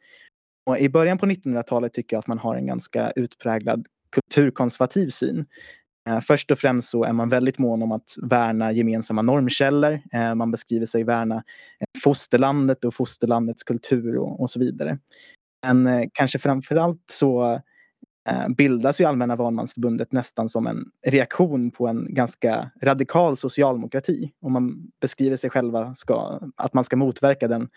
Och 0.66 0.78
I 0.78 0.88
början 0.88 1.18
på 1.18 1.26
1900-talet 1.26 1.92
tycker 1.92 2.16
jag 2.16 2.18
att 2.18 2.26
man 2.26 2.38
har 2.38 2.56
en 2.56 2.66
ganska 2.66 3.10
utpräglad 3.10 3.86
kulturkonservativ 4.10 5.08
syn. 5.08 5.46
Eh, 6.08 6.20
först 6.20 6.50
och 6.50 6.58
främst 6.58 6.88
så 6.88 7.04
är 7.04 7.12
man 7.12 7.28
väldigt 7.28 7.58
mån 7.58 7.82
om 7.82 7.92
att 7.92 8.14
värna 8.22 8.72
gemensamma 8.72 9.22
normkällor. 9.22 10.00
Eh, 10.12 10.34
man 10.34 10.50
beskriver 10.50 10.86
sig 10.86 11.04
värna 11.04 11.34
eh, 11.34 12.00
fosterlandet 12.02 12.84
och 12.84 12.94
fosterlandets 12.94 13.62
kultur 13.62 14.16
och, 14.16 14.40
och 14.40 14.50
så 14.50 14.60
vidare. 14.60 14.98
Men 15.66 16.10
kanske 16.12 16.38
framförallt 16.38 17.02
så 17.10 17.60
bildas 18.56 19.00
ju 19.00 19.04
Allmänna 19.04 19.36
valmansförbundet 19.36 20.12
nästan 20.12 20.48
som 20.48 20.66
en 20.66 20.84
reaktion 21.06 21.70
på 21.70 21.88
en 21.88 22.14
ganska 22.14 22.70
radikal 22.82 23.36
socialdemokrati. 23.36 24.32
Och 24.42 24.50
man 24.50 24.90
beskriver 25.00 25.36
sig 25.36 25.50
själva 25.50 25.94
ska, 25.94 26.40
att 26.56 26.74
man 26.74 26.84
ska 26.84 26.96
motverka 26.96 27.48
den 27.48 27.68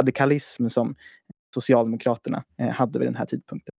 radikalism 0.00 0.68
som 0.68 0.94
Socialdemokraterna 1.54 2.44
hade 2.72 2.98
vid 2.98 3.08
den 3.08 3.16
här 3.16 3.26
tidpunkten. 3.26 3.71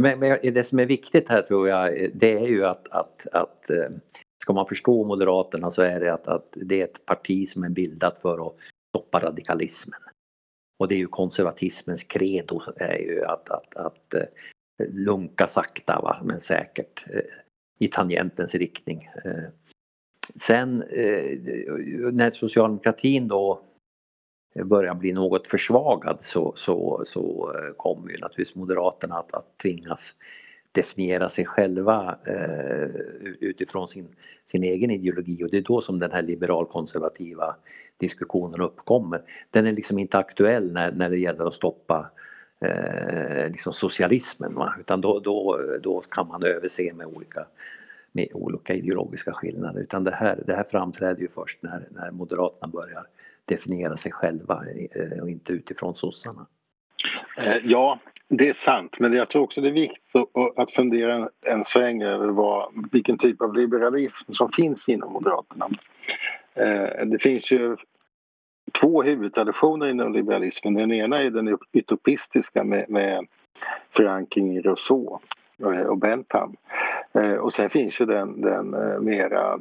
Men, 0.00 0.20
det 0.54 0.64
som 0.66 0.78
är 0.78 0.86
viktigt 0.86 1.28
här 1.28 1.42
tror 1.42 1.68
jag, 1.68 2.02
eh, 2.02 2.10
det 2.14 2.32
är 2.32 2.46
ju 2.46 2.64
att, 2.66 2.88
att, 2.88 3.26
att 3.32 3.70
eh, 3.70 3.88
ska 4.42 4.52
man 4.52 4.66
förstå 4.66 5.04
Moderaterna 5.04 5.70
så 5.70 5.82
är 5.82 6.00
det 6.00 6.14
att, 6.14 6.28
att 6.28 6.48
det 6.52 6.80
är 6.80 6.84
ett 6.84 7.06
parti 7.06 7.48
som 7.48 7.64
är 7.64 7.68
bildat 7.68 8.18
för 8.18 8.46
att 8.46 8.54
stoppa 8.88 9.20
radikalismen. 9.20 10.00
Och 10.78 10.88
det 10.88 10.94
är 10.94 10.98
ju 10.98 11.06
konservatismens 11.06 12.04
credo 12.04 12.62
är 12.76 12.98
ju 12.98 13.24
att, 13.24 13.50
att, 13.50 13.76
att 13.76 14.14
eh, 14.14 14.22
lunka 14.88 15.46
sakta 15.46 16.00
va, 16.00 16.20
men 16.24 16.40
säkert 16.40 17.04
i 17.78 17.88
tangentens 17.88 18.54
riktning. 18.54 18.98
Sen 20.40 20.76
när 22.12 22.30
socialdemokratin 22.30 23.28
då 23.28 23.67
börjar 24.64 24.94
bli 24.94 25.12
något 25.12 25.46
försvagad 25.46 26.22
så, 26.22 26.52
så, 26.56 27.02
så 27.04 27.52
eh, 27.54 27.74
kommer 27.76 28.10
ju 28.10 28.18
naturligtvis 28.18 28.54
Moderaterna 28.54 29.18
att, 29.18 29.34
att 29.34 29.58
tvingas 29.62 30.14
definiera 30.72 31.28
sig 31.28 31.46
själva 31.46 32.18
eh, 32.26 32.88
utifrån 33.40 33.88
sin, 33.88 34.08
sin 34.46 34.64
egen 34.64 34.90
ideologi 34.90 35.44
och 35.44 35.50
det 35.50 35.56
är 35.56 35.62
då 35.62 35.80
som 35.80 35.98
den 35.98 36.12
här 36.12 36.22
liberalkonservativa 36.22 37.56
diskussionen 37.96 38.60
uppkommer. 38.60 39.22
Den 39.50 39.66
är 39.66 39.72
liksom 39.72 39.98
inte 39.98 40.18
aktuell 40.18 40.72
när, 40.72 40.92
när 40.92 41.10
det 41.10 41.18
gäller 41.18 41.44
att 41.44 41.54
stoppa 41.54 42.10
eh, 42.60 43.50
liksom 43.50 43.72
socialismen. 43.72 44.54
Va? 44.54 44.74
Utan 44.80 45.00
då, 45.00 45.20
då, 45.20 45.60
då 45.82 46.00
kan 46.00 46.28
man 46.28 46.42
överse 46.42 46.92
med 46.92 47.06
olika, 47.06 47.46
med 48.12 48.28
olika 48.34 48.74
ideologiska 48.74 49.32
skillnader. 49.32 49.80
Utan 49.80 50.04
det 50.04 50.10
här, 50.10 50.42
det 50.46 50.54
här 50.54 50.64
framträder 50.64 51.20
ju 51.20 51.28
först 51.34 51.58
när, 51.62 51.88
när 51.90 52.10
Moderaterna 52.10 52.68
börjar 52.68 53.06
definiera 53.44 53.96
sig 53.96 54.12
själva 54.12 54.64
eh, 54.90 55.18
och 55.22 55.30
inte 55.30 55.52
utifrån 55.52 55.94
sossarna. 55.94 56.46
Eh, 57.38 57.56
ja, 57.64 57.98
det 58.28 58.48
är 58.48 58.52
sant, 58.52 58.96
men 59.00 59.12
jag 59.12 59.28
tror 59.28 59.42
också 59.42 59.60
det 59.60 59.68
är 59.68 59.72
viktigt 59.72 60.12
att 60.56 60.72
fundera 60.72 61.28
en 61.46 61.64
sväng 61.64 62.02
över 62.02 62.28
vad, 62.28 62.88
vilken 62.92 63.18
typ 63.18 63.42
av 63.42 63.54
liberalism 63.54 64.32
som 64.32 64.52
finns 64.52 64.88
inom 64.88 65.12
Moderaterna. 65.12 65.68
Eh, 66.54 67.06
det 67.06 67.18
finns 67.18 67.52
ju 67.52 67.76
två 68.80 69.02
huvudtraditioner 69.02 69.88
inom 69.88 70.12
liberalismen. 70.12 70.74
Den 70.74 70.92
ena 70.92 71.22
är 71.22 71.30
den 71.30 71.58
utopistiska 71.72 72.64
med, 72.64 72.90
med 72.90 73.26
förankring 73.90 74.56
i 74.56 74.60
Rousseau 74.60 75.18
och 75.88 75.98
Bentham. 75.98 76.56
Eh, 77.18 77.34
och 77.34 77.52
sen 77.52 77.70
finns 77.70 78.00
ju 78.00 78.06
den, 78.06 78.40
den 78.40 78.74
eh, 78.74 79.00
mera 79.00 79.60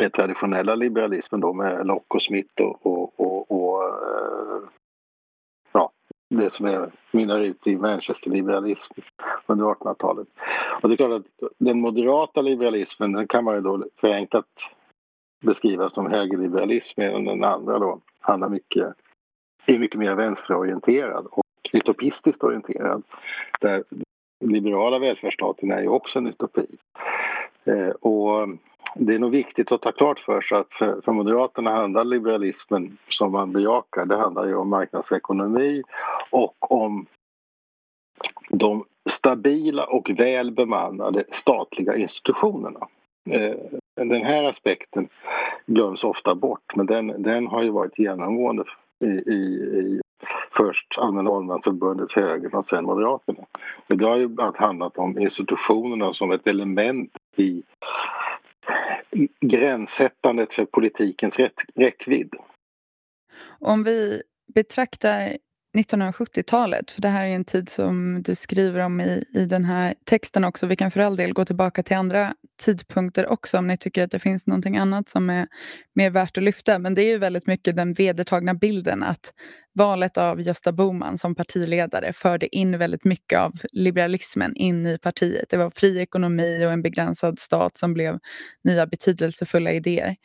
eh, 0.00 0.08
traditionella 0.08 0.74
liberalismen 0.74 1.40
då 1.40 1.52
med 1.52 1.86
Locke 1.86 2.14
och 2.14 2.22
Smith 2.22 2.62
och, 2.62 2.86
och, 2.86 3.20
och, 3.20 3.50
och 3.50 3.82
det 6.30 6.50
som 6.50 6.66
är, 6.66 6.90
mynnar 7.10 7.40
ut 7.40 7.66
i 7.66 7.76
Manchesterliberalism 7.76 8.94
under 9.46 9.64
1800-talet. 9.64 10.28
Och 10.82 10.88
det 10.88 10.94
är 10.94 10.96
klart 10.96 11.20
att 11.20 11.50
den 11.58 11.80
moderata 11.80 12.42
liberalismen 12.42 13.12
den 13.12 13.28
kan 13.28 13.44
man 13.44 13.54
ju 13.54 13.60
då 13.60 13.84
förenklat 13.96 14.70
beskriva 15.44 15.88
som 15.88 16.10
högerliberalism 16.10 17.00
medan 17.00 17.24
den 17.24 17.44
andra 17.44 17.78
då 17.78 18.00
handlar 18.20 18.48
mycket, 18.48 18.94
är 19.66 19.78
mycket 19.78 20.00
mer 20.00 20.14
vänsterorienterad 20.14 21.26
och 21.30 21.44
utopistiskt 21.72 22.44
orienterad. 22.44 23.02
Där 23.60 23.84
liberala 24.40 24.98
välfärdsstaten 24.98 25.72
är 25.72 25.80
ju 25.80 25.88
också 25.88 26.18
en 26.18 26.26
utopi. 26.26 26.66
Eh, 27.64 27.88
och 27.88 28.48
det 28.94 29.14
är 29.14 29.18
nog 29.18 29.30
viktigt 29.30 29.72
att 29.72 29.82
ta 29.82 29.92
klart 29.92 30.20
för 30.20 30.40
sig 30.40 30.58
att 30.58 30.74
för, 30.74 31.00
för 31.00 31.12
Moderaterna 31.12 31.70
handlar 31.70 32.04
liberalismen 32.04 32.98
som 33.08 33.32
man 33.32 33.52
bejakar, 33.52 34.06
det 34.06 34.16
handlar 34.16 34.46
ju 34.46 34.54
om 34.54 34.68
marknadsekonomi 34.68 35.82
och 36.30 36.72
om 36.72 37.06
de 38.48 38.84
stabila 39.10 39.84
och 39.84 40.10
väl 40.10 40.50
bemannade 40.50 41.24
statliga 41.30 41.96
institutionerna. 41.96 42.88
Eh, 43.30 43.56
den 43.96 44.22
här 44.24 44.48
aspekten 44.48 45.08
glöms 45.66 46.04
ofta 46.04 46.34
bort 46.34 46.76
men 46.76 46.86
den, 46.86 47.22
den 47.22 47.46
har 47.46 47.62
ju 47.62 47.70
varit 47.70 47.98
genomgående 47.98 48.64
i, 49.04 49.06
i, 49.06 49.34
i 49.34 50.00
först 50.58 50.98
Allmänna 50.98 51.30
Valmansförbundet, 51.30 52.12
högern 52.12 52.54
och 52.54 52.64
sen 52.64 52.84
Moderaterna. 52.84 53.46
Och 53.88 53.96
det 53.96 54.06
har 54.06 54.18
ju 54.18 54.28
bland 54.28 54.46
annat 54.46 54.56
handlat 54.56 54.98
om 54.98 55.18
institutionerna 55.18 56.12
som 56.12 56.32
ett 56.32 56.46
element 56.46 57.10
i 57.36 57.62
gränssättandet 59.40 60.52
för 60.52 60.64
politikens 60.64 61.38
räckvidd. 61.74 62.34
Om 63.60 63.84
vi 63.84 64.22
betraktar 64.54 65.36
1970-talet, 65.76 66.90
för 66.90 67.02
det 67.02 67.08
här 67.08 67.24
är 67.24 67.34
en 67.34 67.44
tid 67.44 67.68
som 67.68 68.22
du 68.22 68.34
skriver 68.34 68.80
om 68.80 69.00
i, 69.00 69.24
i 69.34 69.44
den 69.44 69.64
här 69.64 69.94
texten 70.04 70.44
också. 70.44 70.66
Vi 70.66 70.76
kan 70.76 70.90
för 70.90 71.00
all 71.00 71.16
del 71.16 71.32
gå 71.32 71.44
tillbaka 71.44 71.82
till 71.82 71.96
andra 71.96 72.34
tidpunkter 72.62 73.26
också 73.26 73.58
om 73.58 73.66
ni 73.66 73.76
tycker 73.76 74.02
att 74.02 74.10
det 74.10 74.18
finns 74.18 74.46
någonting 74.46 74.76
annat 74.76 75.08
som 75.08 75.30
är 75.30 75.46
mer 75.94 76.10
värt 76.10 76.36
att 76.36 76.42
lyfta. 76.42 76.78
Men 76.78 76.94
det 76.94 77.02
är 77.02 77.08
ju 77.08 77.18
väldigt 77.18 77.46
mycket 77.46 77.76
den 77.76 77.94
vedertagna 77.94 78.54
bilden 78.54 79.02
att 79.02 79.32
valet 79.74 80.18
av 80.18 80.40
Gösta 80.40 80.72
Bohman 80.72 81.18
som 81.18 81.34
partiledare 81.34 82.12
förde 82.12 82.56
in 82.56 82.78
väldigt 82.78 83.04
mycket 83.04 83.38
av 83.38 83.52
liberalismen 83.72 84.56
in 84.56 84.86
i 84.86 84.98
partiet. 84.98 85.50
Det 85.50 85.56
var 85.56 85.70
fri 85.70 85.98
ekonomi 85.98 86.66
och 86.66 86.72
en 86.72 86.82
begränsad 86.82 87.38
stat 87.38 87.76
som 87.76 87.94
blev 87.94 88.18
nya 88.64 88.86
betydelsefulla 88.86 89.72
idéer. 89.72 90.16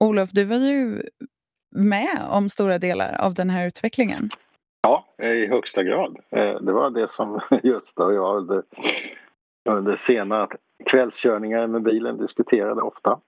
Olof, 0.00 0.30
du 0.32 0.44
var 0.44 0.56
ju 0.56 1.02
med 1.76 2.18
om 2.28 2.48
stora 2.48 2.78
delar 2.78 3.16
av 3.18 3.34
den 3.34 3.50
här 3.50 3.66
utvecklingen. 3.66 4.28
Ja, 4.88 5.04
i 5.26 5.46
högsta 5.46 5.82
grad. 5.82 6.18
Eh, 6.30 6.60
det 6.60 6.72
var 6.72 6.90
det 6.90 7.08
som 7.08 7.40
Gösta 7.62 8.04
och 8.06 8.14
jag 8.14 8.36
under, 8.36 8.62
under 9.68 9.96
sena 9.96 10.48
kvällskörningar 10.86 11.66
med 11.66 11.82
bilen 11.82 12.18
diskuterade 12.18 12.82
ofta. 12.82 13.20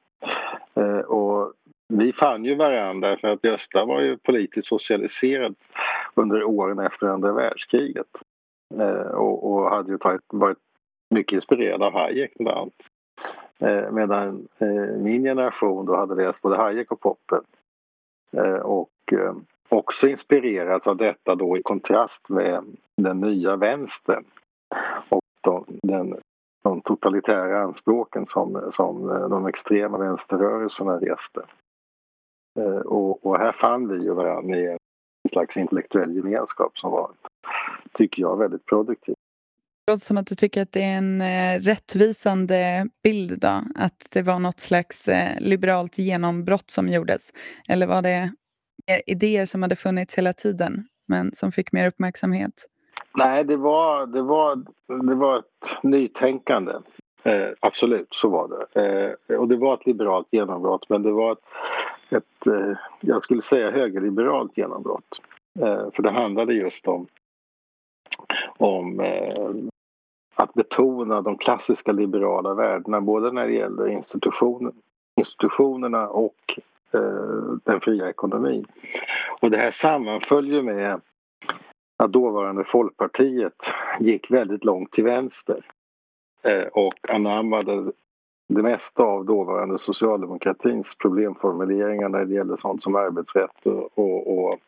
Eh, 0.74 0.98
och 0.98 1.52
vi 1.88 2.12
fann 2.12 2.44
ju 2.44 2.54
varandra 2.54 3.16
för 3.16 3.28
att 3.28 3.44
Gösta 3.44 3.84
var 3.84 4.00
ju 4.00 4.16
politiskt 4.16 4.66
socialiserad 4.66 5.54
under 6.14 6.44
åren 6.44 6.78
efter 6.78 7.06
andra 7.06 7.32
världskriget. 7.32 8.22
Eh, 8.78 9.10
och, 9.10 9.52
och 9.52 9.70
hade 9.70 9.92
ju 9.92 9.98
tagit, 9.98 10.22
varit 10.28 10.58
mycket 11.10 11.32
inspirerad 11.32 11.82
av 11.82 11.92
Hayek 11.92 12.32
bland 12.38 12.58
annat. 12.58 13.92
Medan 13.92 14.48
min 14.98 15.22
generation 15.22 15.86
då 15.86 15.96
hade 15.96 16.14
läst 16.14 16.42
både 16.42 16.56
Hayek 16.56 16.92
och 16.92 17.00
Popper. 17.00 17.40
Och 18.62 18.90
också 19.70 20.08
inspirerats 20.08 20.88
av 20.88 20.96
detta 20.96 21.34
då 21.34 21.56
i 21.56 21.62
kontrast 21.62 22.28
med 22.28 22.64
den 22.96 23.20
nya 23.20 23.56
vänstern 23.56 24.24
och 25.08 25.22
de, 25.40 25.64
den, 25.82 26.16
de 26.62 26.80
totalitära 26.80 27.62
anspråken 27.62 28.26
som, 28.26 28.66
som 28.70 29.10
eh, 29.10 29.28
de 29.28 29.46
extrema 29.46 29.98
vänsterrörelserna 29.98 30.96
reste. 30.96 31.42
Eh, 32.60 32.80
och, 32.86 33.26
och 33.26 33.38
här 33.38 33.52
fann 33.52 33.88
vi 33.88 34.04
ju 34.04 34.14
varandra 34.14 34.56
i 34.56 34.66
en 34.66 34.78
slags 35.32 35.56
intellektuell 35.56 36.16
gemenskap 36.16 36.78
som 36.78 36.90
var, 36.90 37.10
tycker 37.92 38.22
jag, 38.22 38.38
väldigt 38.38 38.66
produktiv. 38.66 39.14
Det 39.86 39.92
låter 39.92 40.06
som 40.06 40.18
att 40.18 40.26
du 40.26 40.34
tycker 40.34 40.62
att 40.62 40.72
det 40.72 40.82
är 40.82 40.98
en 40.98 41.20
eh, 41.20 41.60
rättvisande 41.60 42.88
bild 43.02 43.40
då, 43.40 43.62
att 43.74 44.06
det 44.10 44.22
var 44.22 44.38
något 44.38 44.60
slags 44.60 45.08
liberalt 45.38 45.98
genombrott 45.98 46.70
som 46.70 46.88
gjordes. 46.88 47.32
Eller 47.68 47.86
var 47.86 48.02
det 48.02 48.32
idéer 48.98 49.46
som 49.46 49.62
hade 49.62 49.76
funnits 49.76 50.18
hela 50.18 50.32
tiden 50.32 50.84
men 51.06 51.32
som 51.34 51.52
fick 51.52 51.72
mer 51.72 51.86
uppmärksamhet? 51.86 52.66
Nej, 53.18 53.44
det 53.44 53.56
var, 53.56 54.06
det 54.06 54.22
var, 54.22 54.56
det 55.06 55.14
var 55.14 55.38
ett 55.38 55.82
nytänkande. 55.82 56.72
Eh, 57.24 57.48
absolut, 57.60 58.14
så 58.14 58.28
var 58.28 58.48
det. 58.48 58.82
Eh, 59.28 59.38
och 59.38 59.48
det 59.48 59.56
var 59.56 59.74
ett 59.74 59.86
liberalt 59.86 60.28
genombrott 60.30 60.88
men 60.88 61.02
det 61.02 61.12
var 61.12 61.32
ett, 61.32 61.44
ett 62.10 62.46
eh, 62.46 62.76
jag 63.00 63.22
skulle 63.22 63.40
säga 63.40 63.70
högerliberalt 63.70 64.56
genombrott. 64.56 65.20
Eh, 65.60 65.90
för 65.92 66.02
det 66.02 66.12
handlade 66.12 66.54
just 66.54 66.88
om, 66.88 67.06
om 68.58 69.00
eh, 69.00 69.50
att 70.34 70.54
betona 70.54 71.22
de 71.22 71.38
klassiska 71.38 71.92
liberala 71.92 72.54
värdena 72.54 73.00
både 73.00 73.32
när 73.32 73.46
det 73.46 73.54
gäller 73.54 73.88
institutionen, 73.88 74.72
institutionerna 75.16 76.08
och 76.08 76.58
Eh, 76.94 77.54
den 77.64 77.80
fria 77.80 78.08
ekonomin. 78.08 78.66
Och 79.40 79.50
det 79.50 79.56
här 79.56 79.70
sammanföll 79.70 80.46
ju 80.46 80.62
med 80.62 81.00
att 81.96 82.12
dåvarande 82.12 82.64
Folkpartiet 82.64 83.74
gick 84.00 84.30
väldigt 84.30 84.64
långt 84.64 84.92
till 84.92 85.04
vänster 85.04 85.64
eh, 86.42 86.66
och 86.72 87.10
anammade 87.10 87.92
det 88.48 88.62
mesta 88.62 89.02
av 89.02 89.24
dåvarande 89.24 89.78
socialdemokratins 89.78 90.98
problemformuleringar 90.98 92.08
när 92.08 92.24
det 92.24 92.34
gällde 92.34 92.56
sånt 92.56 92.82
som 92.82 92.96
arbetsrätt 92.96 93.66
och, 93.66 93.98
och, 93.98 94.38
och 94.38 94.58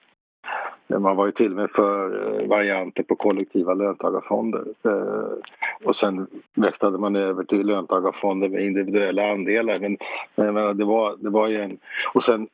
man 1.00 1.16
var 1.16 1.26
ju 1.26 1.32
till 1.32 1.50
och 1.50 1.56
med 1.56 1.70
för 1.70 2.26
eh, 2.42 2.49
varianter 2.49 3.02
på 3.02 3.16
kollektiva 3.16 3.75
löntagarfonder. 3.75 4.64
Eh, 4.84 5.38
och 5.84 5.96
sen 5.96 6.26
växlade 6.54 6.99
man 6.99 7.16
över 7.16 7.44
till 7.44 7.66
löntagarfonder 7.66 8.49
med 8.49 8.62
individuella 8.62 9.32
andelar. 9.32 9.76
Men, 9.80 9.96
men 10.34 10.76
det, 10.76 10.84
var, 10.84 11.16
det 11.16 11.30
var 11.30 11.49
ju 11.49 11.56
en... 11.56 11.78
Och 12.14 12.22
sen 12.22 12.49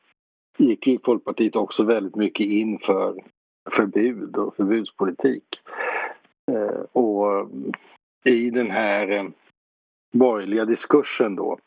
gick 0.57 0.87
ju 0.87 0.99
Folkpartiet 1.05 1.57
också 1.57 1.85
väldigt 1.85 2.17
mycket 2.17 2.47
in 2.47 2.79
för 2.79 3.15
förbud 3.71 4.37
och 4.37 4.57
förbudspolitik. 4.57 5.45
Eh, 6.53 6.81
och 6.93 7.51
i 8.25 8.51
den 8.51 8.71
här 8.71 9.31
borgerliga 10.13 10.65
diskursen 10.65 11.37
då 11.37 11.59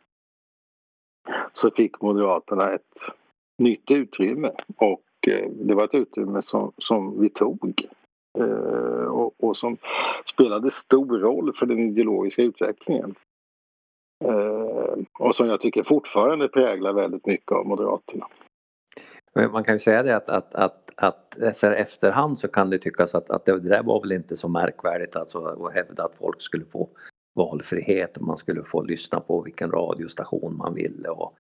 så 1.53 1.71
fick 1.71 2.01
Moderaterna 2.01 2.73
ett 2.73 2.99
nytt 3.57 3.91
utrymme 3.91 4.51
och 4.77 5.01
Eh, 5.27 5.49
det 5.49 5.73
var 5.75 5.83
ett 5.83 5.93
utrymme 5.93 6.41
som, 6.41 6.71
som 6.77 7.21
vi 7.21 7.29
tog 7.29 7.87
eh, 8.39 9.05
och, 9.05 9.43
och, 9.43 9.57
som 9.57 9.77
spelade 10.25 10.71
stor 10.71 11.19
roll 11.19 11.53
för 11.55 11.65
den 11.65 11.79
ideologiska 11.79 12.41
utvecklingen. 12.41 13.15
Eh, 14.25 15.03
och 15.19 15.35
som 15.35 15.47
jag 15.47 15.61
tycker 15.61 15.83
fortfarande 15.83 16.47
präglar 16.47 16.93
väldigt 16.93 17.25
mycket 17.25 17.51
av 17.51 17.65
Moderaterna. 17.65 18.27
Man 19.51 19.63
kan 19.63 19.75
ju 19.75 19.79
säga 19.79 20.03
det 20.03 20.15
att, 20.15 20.29
att, 20.29 20.55
att, 20.55 20.97
att 20.97 21.57
så 21.57 21.67
här 21.67 21.73
efterhand 21.73 22.37
så 22.37 22.47
kan 22.47 22.69
det 22.69 22.77
tyckas 22.77 23.15
att, 23.15 23.29
att 23.29 23.45
det 23.45 23.59
där 23.59 23.83
var 23.83 24.01
väl 24.01 24.11
inte 24.11 24.37
så 24.37 24.47
märkvärdigt 24.47 25.15
alltså 25.15 25.45
att 25.45 25.73
hävda 25.73 26.03
att 26.03 26.15
folk 26.15 26.41
skulle 26.41 26.65
få 26.65 26.89
valfrihet 27.35 28.17
och 28.17 28.23
man 28.23 28.37
skulle 28.37 28.63
få 28.63 28.81
lyssna 28.81 29.19
på 29.19 29.41
vilken 29.41 29.71
radiostation 29.71 30.57
man 30.57 30.73
ville 30.73 31.09
och 31.09 31.35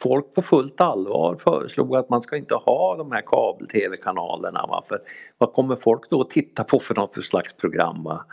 folk 0.00 0.34
på 0.34 0.42
fullt 0.42 0.80
allvar 0.80 1.36
föreslog 1.36 1.96
att 1.96 2.08
man 2.08 2.22
ska 2.22 2.36
inte 2.36 2.54
ha 2.54 2.96
de 2.96 3.12
här 3.12 3.22
kabel-tv-kanalerna. 3.26 4.82
För 4.88 5.00
vad 5.38 5.52
kommer 5.52 5.76
folk 5.76 6.10
då 6.10 6.20
att 6.20 6.30
titta 6.30 6.64
på 6.64 6.78
för 6.78 6.94
något 6.94 7.14
för 7.14 7.22
slags 7.22 7.56
program? 7.56 8.02
Va? 8.04 8.24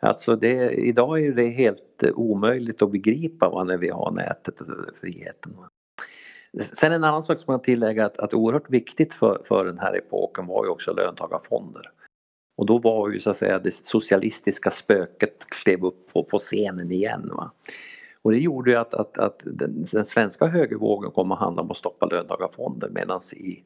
Alltså 0.00 0.36
det, 0.36 0.70
idag 0.70 1.26
är 1.26 1.32
det 1.32 1.48
helt 1.48 2.02
omöjligt 2.14 2.82
att 2.82 2.92
begripa 2.92 3.48
va, 3.48 3.64
när 3.64 3.78
vi 3.78 3.88
har 3.88 4.10
nätet 4.10 4.60
och 4.60 4.66
friheten. 5.00 5.56
Va? 5.56 5.68
Sen 6.60 6.92
en 6.92 7.04
annan 7.04 7.22
sak 7.22 7.40
som 7.40 7.52
jag 7.52 7.62
tillägga 7.62 8.06
att, 8.06 8.18
att 8.18 8.34
oerhört 8.34 8.70
viktigt 8.70 9.14
för, 9.14 9.42
för 9.44 9.64
den 9.64 9.78
här 9.78 9.96
epoken 9.96 10.46
var 10.46 10.64
ju 10.64 10.70
också 10.70 10.92
löntagarfonder. 10.92 11.90
Och 12.56 12.66
då 12.66 12.78
var 12.78 13.10
ju 13.10 13.20
så 13.20 13.30
att 13.30 13.36
säga 13.36 13.58
det 13.58 13.86
socialistiska 13.86 14.70
spöket 14.70 15.46
klev 15.50 15.84
upp 15.84 16.12
på, 16.12 16.24
på 16.24 16.38
scenen 16.38 16.92
igen. 16.92 17.30
Va? 17.34 17.50
Och 18.22 18.32
det 18.32 18.38
gjorde 18.38 18.70
ju 18.70 18.76
att, 18.76 18.94
att, 18.94 19.18
att 19.18 19.42
den, 19.44 19.84
den, 19.92 20.04
svenska 20.04 20.46
högervågen 20.46 21.10
kom 21.10 21.32
att 21.32 21.38
handla 21.38 21.62
om 21.62 21.70
att 21.70 21.76
stoppa 21.76 22.06
löntagarfonder 22.06 22.90
medan 22.90 23.20
i 23.32 23.64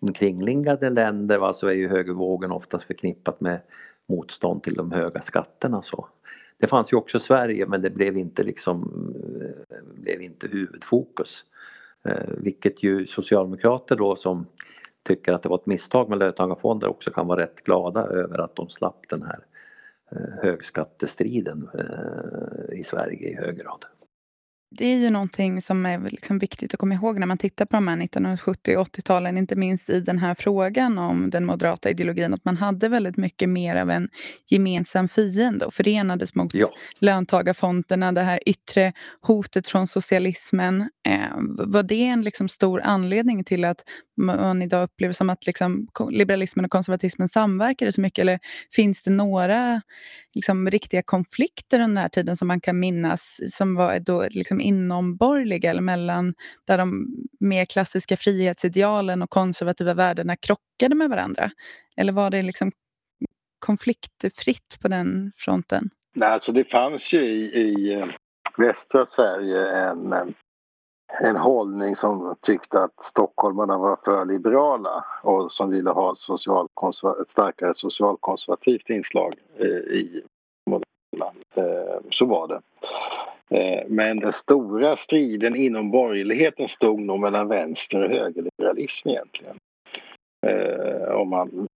omkringliggande 0.00 0.90
länder 0.90 1.38
va, 1.38 1.52
så 1.52 1.66
är 1.66 1.72
ju 1.72 1.88
högervågen 1.88 2.52
oftast 2.52 2.84
förknippat 2.84 3.40
med 3.40 3.60
motstånd 4.08 4.62
till 4.62 4.74
de 4.74 4.92
höga 4.92 5.20
skatterna. 5.20 5.82
Så. 5.82 6.08
Det 6.58 6.66
fanns 6.66 6.92
ju 6.92 6.96
också 6.96 7.16
i 7.16 7.20
Sverige 7.20 7.66
men 7.66 7.82
det 7.82 7.90
blev 7.90 8.16
inte, 8.16 8.42
liksom, 8.42 8.92
eh, 9.70 10.02
blev 10.02 10.22
inte 10.22 10.48
huvudfokus. 10.48 11.44
Eh, 12.04 12.30
vilket 12.38 12.82
ju 12.82 13.06
socialdemokrater 13.06 13.96
då 13.96 14.16
som 14.16 14.46
tycker 15.02 15.32
att 15.32 15.42
det 15.42 15.48
var 15.48 15.56
ett 15.56 15.66
misstag 15.66 16.08
med 16.08 16.18
löntagarfonder 16.18 16.88
också 16.88 17.10
kan 17.10 17.26
vara 17.26 17.42
rätt 17.42 17.64
glada 17.64 18.02
över 18.06 18.38
att 18.38 18.56
de 18.56 18.68
slapp 18.68 19.08
den 19.08 19.22
här 19.22 19.38
högskattestriden 20.42 21.68
i 22.72 22.84
Sverige 22.84 23.28
i 23.28 23.34
hög 23.34 23.58
grad 23.58 23.84
det 24.70 24.86
är 24.86 24.96
ju 24.96 25.10
någonting 25.10 25.62
som 25.62 25.86
är 25.86 26.10
liksom 26.10 26.38
viktigt 26.38 26.74
att 26.74 26.80
komma 26.80 26.94
ihåg 26.94 27.18
när 27.18 27.26
man 27.26 27.38
tittar 27.38 27.64
på 27.64 27.76
de 27.76 27.88
här 27.88 28.02
1970 28.04 28.76
och 28.76 28.86
80-talen, 28.86 29.38
inte 29.38 29.56
minst 29.56 29.90
i 29.90 30.00
den 30.00 30.18
här 30.18 30.34
frågan 30.34 30.98
om 30.98 31.30
den 31.30 31.44
moderata 31.44 31.90
ideologin, 31.90 32.34
att 32.34 32.44
man 32.44 32.56
hade 32.56 32.88
väldigt 32.88 33.16
mycket 33.16 33.48
mer 33.48 33.76
av 33.76 33.90
en 33.90 34.08
gemensam 34.48 35.08
fiende 35.08 35.66
och 35.66 35.74
förenades 35.74 36.34
mot 36.34 36.54
ja. 36.54 36.70
löntagarfonderna, 36.98 38.12
det 38.12 38.20
här 38.20 38.40
yttre 38.46 38.92
hotet 39.20 39.68
från 39.68 39.86
socialismen. 39.86 40.80
Eh, 41.08 41.36
var 41.66 41.82
det 41.82 42.06
en 42.06 42.22
liksom 42.22 42.48
stor 42.48 42.80
anledning 42.84 43.44
till 43.44 43.64
att 43.64 43.84
man 44.20 44.62
idag 44.62 44.82
upplever 44.82 45.14
som 45.14 45.30
att 45.30 45.46
liksom 45.46 45.88
liberalismen 46.10 46.64
och 46.64 46.70
konservatismen 46.70 47.28
samverkade 47.28 47.92
så 47.92 48.00
mycket? 48.00 48.22
Eller 48.22 48.38
finns 48.70 49.02
det 49.02 49.10
några 49.10 49.82
liksom, 50.34 50.70
riktiga 50.70 51.02
konflikter 51.02 51.80
under 51.80 51.88
den 51.88 51.96
här 51.96 52.08
tiden 52.08 52.36
som 52.36 52.48
man 52.48 52.60
kan 52.60 52.80
minnas 52.80 53.40
som 53.50 53.74
var 53.74 53.98
då 53.98 54.26
liksom 54.30 54.60
inomborgerliga 54.60 55.70
eller 55.70 55.82
mellan 55.82 56.34
där 56.64 56.78
de 56.78 57.06
mer 57.40 57.64
klassiska 57.64 58.16
frihetsidealen 58.16 59.22
och 59.22 59.30
konservativa 59.30 59.94
värdena 59.94 60.36
krockade 60.36 60.94
med 60.94 61.10
varandra? 61.10 61.50
Eller 61.96 62.12
var 62.12 62.30
det 62.30 62.42
liksom 62.42 62.72
konfliktfritt 63.58 64.78
på 64.80 64.88
den 64.88 65.32
fronten? 65.36 65.90
Nej, 66.14 66.28
alltså 66.28 66.52
det 66.52 66.70
fanns 66.70 67.12
ju 67.12 67.20
i, 67.20 67.60
i 67.60 67.94
eh, 67.94 68.06
västra 68.56 69.06
Sverige 69.06 69.66
en 69.68 70.12
eh, 70.12 70.24
en 71.18 71.36
hållning 71.36 71.94
som 71.94 72.36
tyckte 72.40 72.82
att 72.82 73.02
stockholmarna 73.02 73.78
var 73.78 73.98
för 74.04 74.24
liberala 74.24 75.04
och 75.22 75.52
som 75.52 75.70
ville 75.70 75.90
ha 75.90 76.12
ett 77.22 77.30
starkare 77.30 77.74
socialkonservativt 77.74 78.90
inslag 78.90 79.34
eh, 79.58 79.66
i 79.66 80.22
moderaterna. 80.70 81.40
Eh, 81.54 82.00
så 82.10 82.24
var 82.24 82.48
det. 82.48 82.60
Eh, 83.58 83.82
men 83.88 84.20
den 84.20 84.32
stora 84.32 84.96
striden 84.96 85.56
inom 85.56 85.90
borgerligheten 85.90 86.68
stod 86.68 87.00
nog 87.00 87.20
mellan 87.20 87.48
vänster 87.48 88.02
och 88.02 88.10
högerliberalism 88.10 89.08
egentligen. 89.08 89.56
Om 91.12 91.28
man 91.28 91.68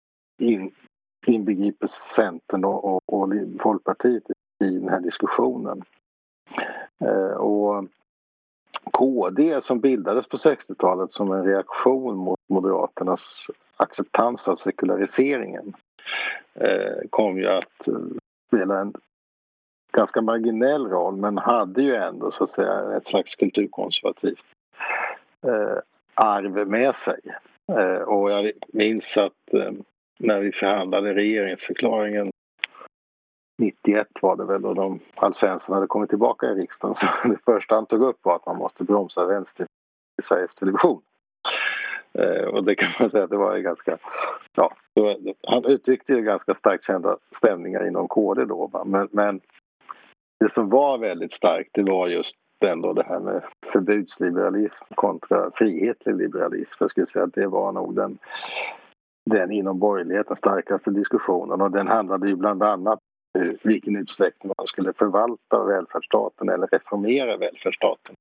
inbegriper 1.26 1.86
Centern 1.86 2.64
och, 2.64 3.02
Folkpartiet 3.60 4.22
i 4.64 4.70
den 4.70 4.88
här 4.88 5.00
diskussionen. 5.00 5.82
Och 7.36 7.84
KD 8.98 9.60
som 9.60 9.80
bildades 9.80 10.28
på 10.28 10.36
60-talet 10.36 11.12
som 11.12 11.32
en 11.32 11.44
reaktion 11.44 12.16
mot 12.16 12.40
Moderaternas 12.48 13.50
acceptans 13.76 14.48
av 14.48 14.56
sekulariseringen 14.56 15.74
eh, 16.54 17.08
kom 17.10 17.38
ju 17.38 17.46
att 17.46 17.88
eh, 17.88 17.94
spela 18.48 18.80
en 18.80 18.94
ganska 19.92 20.22
marginell 20.22 20.86
roll 20.86 21.16
men 21.16 21.38
hade 21.38 21.82
ju 21.82 21.94
ändå 21.94 22.30
så 22.30 22.42
att 22.42 22.48
säga 22.48 22.96
ett 22.96 23.06
slags 23.06 23.34
kulturkonservativt 23.34 24.46
eh, 25.46 25.78
arv 26.14 26.68
med 26.68 26.94
sig. 26.94 27.20
och 28.06 28.30
jag 28.30 28.50
minns 28.72 29.16
att 29.16 29.54
när 30.18 30.40
vi 30.40 30.52
förhandlade 30.52 31.14
regeringsförklaringen 31.14 32.30
91 33.58 34.06
var 34.22 34.36
det 34.36 34.44
väl 34.44 34.66
och 34.66 34.74
de, 34.74 35.00
Alf 35.14 35.36
Svensson 35.36 35.74
hade 35.74 35.86
kommit 35.86 36.10
tillbaka 36.10 36.46
i 36.46 36.54
riksdagen 36.54 36.94
så 36.94 37.06
det 37.28 37.38
första 37.44 37.74
han 37.74 37.86
tog 37.86 38.02
upp 38.02 38.18
var 38.22 38.36
att 38.36 38.46
man 38.46 38.56
måste 38.56 38.84
bromsa 38.84 39.26
vänster 39.26 39.66
i 40.18 40.22
Sveriges 40.22 40.54
Television. 40.54 41.02
Eh, 42.18 42.48
och 42.48 42.64
det 42.64 42.74
kan 42.74 42.88
man 43.00 43.10
säga 43.10 43.24
att 43.24 43.30
det 43.30 43.36
var 43.36 43.58
ganska... 43.58 43.98
Ja, 44.56 44.72
var, 44.94 45.16
han 45.48 45.64
uttryckte 45.64 46.14
ju 46.14 46.22
ganska 46.22 46.54
starkt 46.54 46.84
kända 46.84 47.16
stämningar 47.32 47.86
inom 47.86 48.08
KD 48.08 48.44
då. 48.44 48.84
Men, 48.86 49.08
men, 49.12 49.40
det 50.40 50.50
som 50.50 50.70
var 50.70 50.98
väldigt 50.98 51.32
starkt 51.32 51.70
det 51.72 51.82
var 51.82 52.08
just 52.08 52.36
ändå 52.64 52.92
det 52.92 53.04
här 53.08 53.20
med 53.20 53.42
förbudsliberalism 53.72 54.84
kontra 54.94 55.50
frihetlig 55.54 56.16
liberalism. 56.16 56.84
Jag 56.84 56.90
skulle 56.90 57.06
säga 57.06 57.24
att 57.24 57.34
det 57.34 57.46
var 57.46 57.72
nog 57.72 57.96
den 57.96 58.18
den 59.30 59.50
inom 59.50 59.78
borgerligheten 59.78 60.36
starkaste 60.36 60.90
diskussionen 60.90 61.60
och 61.60 61.70
den 61.70 61.88
handlade 61.88 62.28
ju 62.28 62.36
bland 62.36 62.62
annat 62.62 62.98
Eh, 63.38 63.52
vilken 63.62 63.96
utsträckning 63.96 64.52
man 64.58 64.66
skulle 64.66 64.92
förvalta 64.92 65.64
välfärdsstaten 65.64 66.48
eller 66.48 66.66
reformera 66.66 67.36
välfärdsstaten. 67.36 68.14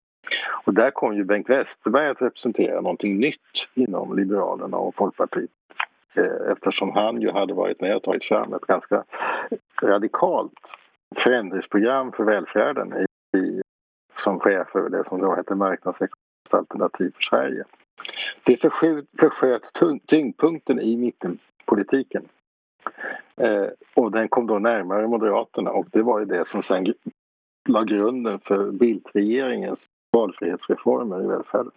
Och 0.65 0.73
där 0.73 0.91
kom 0.91 1.15
ju 1.15 1.23
Bengt 1.23 1.49
Westerberg 1.49 2.08
att 2.08 2.21
representera 2.21 2.82
någonting 2.82 3.19
nytt 3.19 3.69
inom 3.73 4.17
Liberalerna 4.17 4.78
och 4.78 4.95
Folkpartiet 4.95 5.49
eh, 6.15 6.52
eftersom 6.52 6.91
han 6.91 7.21
ju 7.21 7.32
hade 7.32 7.54
varit 7.54 7.82
med 7.82 7.95
och 7.95 8.04
tagit 8.04 8.23
fram 8.23 8.54
ett 8.54 8.67
ganska 8.67 9.04
radikalt 9.82 10.76
förändringsprogram 11.15 12.12
för 12.12 12.23
välfärden 12.23 12.93
i, 12.93 13.38
i, 13.38 13.62
som 14.15 14.39
chef 14.39 14.76
över 14.76 14.89
det 14.89 15.04
som 15.04 15.21
då 15.21 15.36
hette 15.36 15.56
marknadsekonomiskt 15.56 16.54
alternativ 16.54 17.12
för 17.15 17.21
Sverige. 17.21 17.63
Det 18.43 18.62
försköt 19.19 19.71
tyngdpunkten 20.08 20.80
i 20.80 20.97
mittenpolitiken 20.97 22.30
Eh, 23.38 23.67
och 23.96 24.12
den 24.12 24.28
kom 24.28 24.48
då 24.48 24.60
närmare 24.60 25.08
Moderaterna 25.08 25.72
och 25.72 25.88
det 25.91 26.04
var 26.04 26.19
ju 26.19 26.26
det 26.26 26.48
som 26.48 26.62
sen 26.62 26.93
la 27.69 27.84
grunden 27.84 28.39
för 28.39 28.72
Bildtregeringens 28.72 29.86
valfrihetsreformer 30.12 31.24
i 31.24 31.28
välfärden. 31.28 31.72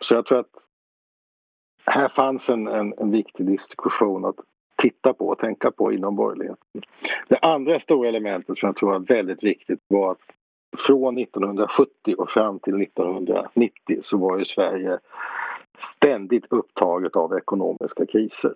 Så 0.00 0.14
jag 0.14 0.26
tror 0.26 0.38
att 0.38 0.66
här 1.86 2.08
fanns 2.08 2.50
en, 2.50 2.68
en, 2.68 2.94
en, 2.98 3.10
viktig 3.10 3.46
diskussion 3.46 4.24
att 4.24 4.36
titta 4.76 5.12
på 5.12 5.28
och 5.28 5.38
tänka 5.38 5.70
på 5.70 5.92
inom 5.92 6.16
borgerligheten. 6.16 6.82
Det 7.28 7.38
andra 7.38 7.80
stora 7.80 8.08
elementet 8.08 8.58
som 8.58 8.66
jag 8.66 8.76
tror 8.76 8.92
var 8.92 8.98
väldigt 8.98 9.42
viktigt 9.42 9.80
var 9.88 10.12
att 10.12 10.18
från 10.78 11.18
1970 11.18 12.14
och 12.18 12.30
fram 12.30 12.58
till 12.58 12.82
1990 12.82 13.98
så 14.02 14.18
var 14.18 14.38
ju 14.38 14.44
Sverige 14.44 14.98
ständigt 15.78 16.46
upptaget 16.50 17.16
av 17.16 17.36
ekonomiska 17.36 18.06
kriser. 18.06 18.54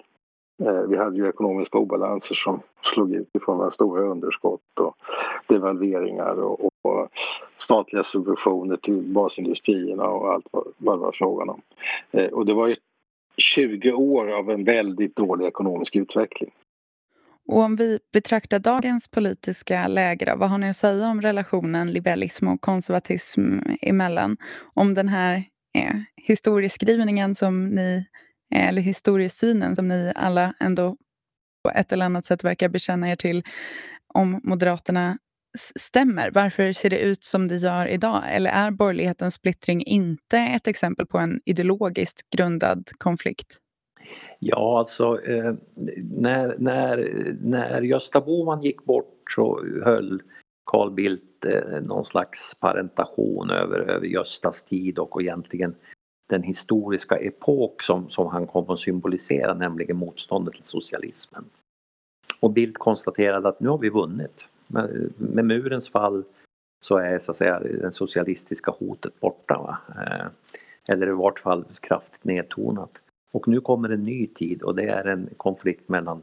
Eh, 0.67 0.83
vi 0.89 0.97
hade 0.97 1.17
ju 1.17 1.29
ekonomiska 1.29 1.79
obalanser 1.79 2.35
som 2.35 2.61
slog 2.81 3.15
ut 3.15 3.29
i 3.33 3.39
form 3.39 3.61
av 3.61 3.71
stora 3.71 4.03
underskott 4.03 4.81
och 4.81 4.97
devalveringar 5.47 6.35
och, 6.35 6.65
och 6.83 7.09
statliga 7.57 8.03
subventioner 8.03 8.77
till 8.77 9.03
basindustrierna 9.03 10.05
och 10.05 10.33
allt 10.33 10.47
vad, 10.79 10.99
det 10.99 11.01
var 11.01 11.13
frågan 11.13 11.49
om. 11.49 11.61
Eh, 12.11 12.27
och 12.27 12.47
det 12.47 12.55
var 12.55 12.69
ju 12.69 12.75
20 13.37 13.93
år 13.93 14.33
av 14.33 14.51
en 14.51 14.65
väldigt 14.65 15.17
dålig 15.17 15.47
ekonomisk 15.47 15.97
utveckling. 15.97 16.51
Och 17.49 17.59
om 17.59 17.77
vi 17.77 17.99
betraktar 18.13 18.59
dagens 18.59 19.09
politiska 19.09 19.89
läge, 19.89 20.35
vad 20.37 20.51
har 20.51 20.59
ni 20.59 20.71
att 20.71 20.77
säga 20.77 21.09
om 21.09 21.23
relationen 21.23 21.93
liberalism 21.93 22.49
och 22.49 22.61
konservatism 22.61 23.59
emellan? 23.81 24.37
Om 24.75 24.95
den 24.95 25.09
här 25.09 25.37
eh, 25.75 25.95
historieskrivningen 26.17 27.35
som 27.35 27.69
ni 27.69 28.07
Eh, 28.53 28.69
eller 28.69 28.83
historiesynen 28.83 29.77
som 29.77 29.89
ni 29.89 30.13
alla 30.17 30.55
ändå 30.61 30.97
på 31.65 31.71
ett 31.71 31.93
eller 31.93 32.07
annat 32.07 32.25
sätt 32.25 32.45
verkar 32.45 32.69
bekänna 32.69 33.11
er 33.11 33.17
till 33.17 33.43
om 34.15 34.41
Moderaterna 34.45 35.19
stämmer. 35.79 36.31
Varför 36.31 36.73
ser 36.73 36.91
det 36.91 36.99
ut 36.99 37.25
som 37.25 37.49
det 37.49 37.57
gör 37.57 37.87
idag? 37.87 38.23
Eller 38.29 38.51
är 38.51 38.71
borgerlighetens 38.71 39.35
splittring 39.35 39.83
inte 39.83 40.39
ett 40.39 40.67
exempel 40.67 41.07
på 41.07 41.19
en 41.19 41.41
ideologiskt 41.45 42.31
grundad 42.31 42.91
konflikt? 42.99 43.59
Ja, 44.39 44.79
alltså 44.79 45.21
eh, 45.23 45.55
när, 45.97 46.55
när, 46.59 47.11
när 47.41 47.83
Gösta 47.83 48.21
Bohman 48.21 48.63
gick 48.63 48.85
bort 48.85 49.23
så 49.35 49.65
höll 49.85 50.23
Carl 50.67 50.95
Bildt 50.95 51.45
eh, 51.45 51.81
någon 51.83 52.05
slags 52.05 52.55
parentation 52.61 53.51
över, 53.51 53.79
över 53.79 54.07
Göstas 54.07 54.65
tid 54.65 54.99
och 54.99 55.23
egentligen 55.23 55.75
den 56.27 56.43
historiska 56.43 57.17
epok 57.17 57.83
som, 57.83 58.11
som 58.11 58.27
han 58.27 58.47
kom 58.47 58.71
att 58.71 58.79
symbolisera, 58.79 59.55
nämligen 59.55 59.97
motståndet 59.97 60.55
till 60.55 60.65
socialismen. 60.65 61.45
Och 62.41 62.51
Bildt 62.51 62.79
konstaterade 62.79 63.49
att 63.49 63.61
nu 63.61 63.69
har 63.69 63.79
vi 63.79 63.89
vunnit. 63.89 64.47
Med, 64.67 65.13
med 65.17 65.45
murens 65.45 65.89
fall 65.89 66.25
så 66.85 66.97
är 66.97 67.19
så 67.19 67.31
att 67.31 67.37
säga 67.37 67.61
det 67.61 67.93
socialistiska 67.93 68.71
hotet 68.71 69.21
borta. 69.21 69.59
Va? 69.59 69.79
Eh, 70.03 70.27
eller 70.89 71.09
i 71.09 71.13
vart 71.13 71.39
fall 71.39 71.65
kraftigt 71.81 72.25
nedtonat. 72.25 73.01
Och 73.33 73.49
nu 73.49 73.61
kommer 73.61 73.89
en 73.89 74.03
ny 74.03 74.27
tid 74.27 74.63
och 74.63 74.75
det 74.75 74.89
är 74.89 75.05
en 75.05 75.29
konflikt 75.37 75.89
mellan 75.89 76.23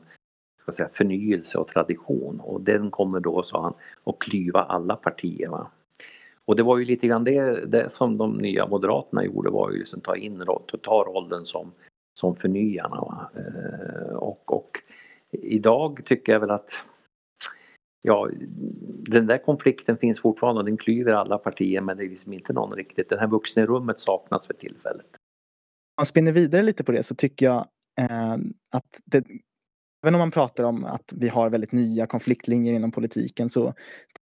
ska 0.61 0.71
säga, 0.71 0.89
förnyelse 0.93 1.57
och 1.57 1.67
tradition 1.67 2.39
och 2.39 2.61
den 2.61 2.91
kommer 2.91 3.19
då, 3.19 3.43
sa 3.43 3.61
han, 3.61 3.73
att 4.03 4.19
klyva 4.19 4.63
alla 4.63 4.95
partier. 4.95 5.49
Va? 5.49 5.67
Och 6.49 6.55
det 6.55 6.63
var 6.63 6.77
ju 6.77 6.85
lite 6.85 7.07
grann 7.07 7.23
det, 7.23 7.65
det 7.65 7.89
som 7.89 8.17
de 8.17 8.37
nya 8.37 8.67
moderaterna 8.67 9.25
gjorde 9.25 9.49
var 9.49 9.71
ju 9.71 9.79
liksom 9.79 10.01
ta 10.01 10.15
in 10.15 10.45
ta 10.81 11.03
rollen 11.03 11.45
som, 11.45 11.71
som 12.19 12.35
förnyarna. 12.35 13.29
Eh, 13.35 14.13
och, 14.15 14.53
och 14.53 14.71
idag 15.31 16.05
tycker 16.05 16.31
jag 16.31 16.39
väl 16.39 16.51
att 16.51 16.83
Ja, 18.01 18.29
den 19.09 19.27
där 19.27 19.37
konflikten 19.37 19.97
finns 19.97 20.19
fortfarande 20.19 20.59
och 20.59 20.65
den 20.65 20.77
klyver 20.77 21.13
alla 21.13 21.37
partier 21.37 21.81
men 21.81 21.97
det 21.97 22.05
är 22.05 22.09
liksom 22.09 22.33
inte 22.33 22.53
någon 22.53 22.75
riktigt, 22.75 23.09
den 23.09 23.19
här 23.19 23.27
vuxna 23.27 23.65
rummet 23.65 23.99
saknas 23.99 24.47
för 24.47 24.53
tillfället. 24.53 25.05
Om 25.05 26.01
man 26.01 26.05
spinner 26.05 26.31
vidare 26.31 26.63
lite 26.63 26.83
på 26.83 26.91
det 26.91 27.03
så 27.03 27.15
tycker 27.15 27.45
jag 27.45 27.67
eh, 27.99 28.37
att 28.71 29.01
det, 29.05 29.23
även 30.03 30.15
om 30.15 30.19
man 30.19 30.31
pratar 30.31 30.63
om 30.63 30.85
att 30.85 31.13
vi 31.15 31.27
har 31.27 31.49
väldigt 31.49 31.71
nya 31.71 32.07
konfliktlinjer 32.07 32.73
inom 32.73 32.91
politiken 32.91 33.49
så 33.49 33.73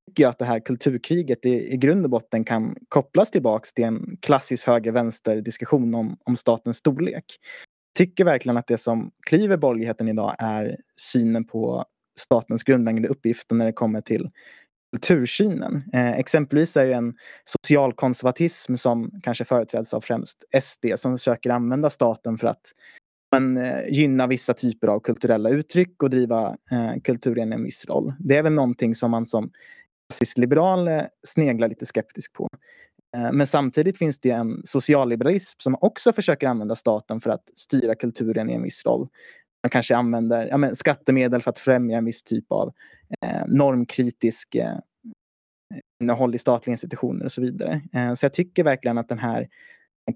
tycker 0.07 0.23
jag 0.23 0.31
att 0.31 0.39
det 0.39 0.45
här 0.45 0.61
kulturkriget 0.61 1.47
i, 1.47 1.73
i 1.73 1.77
grund 1.77 2.05
och 2.05 2.11
botten 2.11 2.45
kan 2.45 2.77
kopplas 2.89 3.31
tillbaks 3.31 3.73
till 3.73 3.85
en 3.85 4.17
klassisk 4.23 4.67
höger-vänster 4.67 5.41
diskussion 5.41 5.95
om, 5.95 6.17
om 6.25 6.37
statens 6.37 6.77
storlek. 6.77 7.25
Jag 7.95 8.07
tycker 8.07 8.25
verkligen 8.25 8.57
att 8.57 8.67
det 8.67 8.79
som 8.79 9.11
klyver 9.27 9.57
borgerligheten 9.57 10.09
idag 10.09 10.37
är 10.39 10.77
synen 10.97 11.45
på 11.45 11.85
statens 12.21 12.62
grundläggande 12.62 13.09
uppgifter 13.09 13.55
när 13.55 13.67
det 13.67 13.73
kommer 13.73 14.01
till 14.01 14.31
kultursynen. 14.93 15.83
Eh, 15.93 16.11
exempelvis 16.11 16.77
är 16.77 16.85
ju 16.85 16.93
en 16.93 17.15
socialkonservatism 17.45 18.77
som 18.77 19.11
kanske 19.23 19.45
företräds 19.45 19.95
av 19.95 20.01
främst 20.01 20.45
SD 20.62 20.87
som 20.97 21.19
försöker 21.19 21.51
använda 21.51 21.91
staten 21.91 22.39
för 22.39 22.47
att 22.47 22.73
men, 23.40 23.64
eh, 23.64 23.88
gynna 23.88 24.27
vissa 24.27 24.55
typer 24.55 24.88
av 24.88 25.01
kulturella 25.01 25.51
uttryck 25.51 26.03
och 26.03 26.11
driva 26.11 26.57
eh, 26.70 27.01
kulturen 27.05 27.53
i 27.53 27.55
en 27.55 27.64
viss 27.64 27.87
roll. 27.88 28.14
Det 28.18 28.37
är 28.37 28.42
väl 28.42 28.53
någonting 28.53 28.94
som 28.94 29.11
man 29.11 29.27
som 29.27 29.51
klassisk 30.11 30.38
liberal 30.38 30.88
eh, 30.88 31.03
sneglar 31.27 31.68
lite 31.68 31.87
skeptiskt 31.87 32.33
på. 32.33 32.49
Eh, 33.16 33.33
men 33.33 33.46
samtidigt 33.46 33.99
finns 33.99 34.20
det 34.20 34.31
en 34.31 34.61
socialliberalism 34.64 35.59
som 35.61 35.77
också 35.81 36.12
försöker 36.12 36.46
använda 36.46 36.75
staten 36.75 37.20
för 37.20 37.31
att 37.31 37.44
styra 37.55 37.94
kulturen 37.94 38.51
i 38.51 38.55
en 38.55 38.62
viss 38.62 38.87
roll 38.87 39.09
man 39.66 39.70
kanske 39.70 39.96
använder 39.96 40.46
ja, 40.46 40.57
men, 40.57 40.77
skattemedel 40.77 41.42
för 41.42 41.51
att 41.51 41.59
främja 41.59 41.99
en 41.99 42.05
viss 42.05 42.22
typ 42.22 42.53
av 42.53 42.72
eh, 43.20 43.42
normkritisk 43.46 44.55
eh, 44.55 44.79
innehåll 46.01 46.35
i 46.35 46.38
statliga 46.38 46.72
institutioner 46.72 47.25
och 47.25 47.33
så 47.33 47.40
vidare. 47.40 47.81
Eh, 47.92 48.14
så 48.14 48.25
jag 48.25 48.33
tycker 48.33 48.64
verkligen 48.64 48.99
att 48.99 49.09
den 49.09 49.18
här 49.18 49.49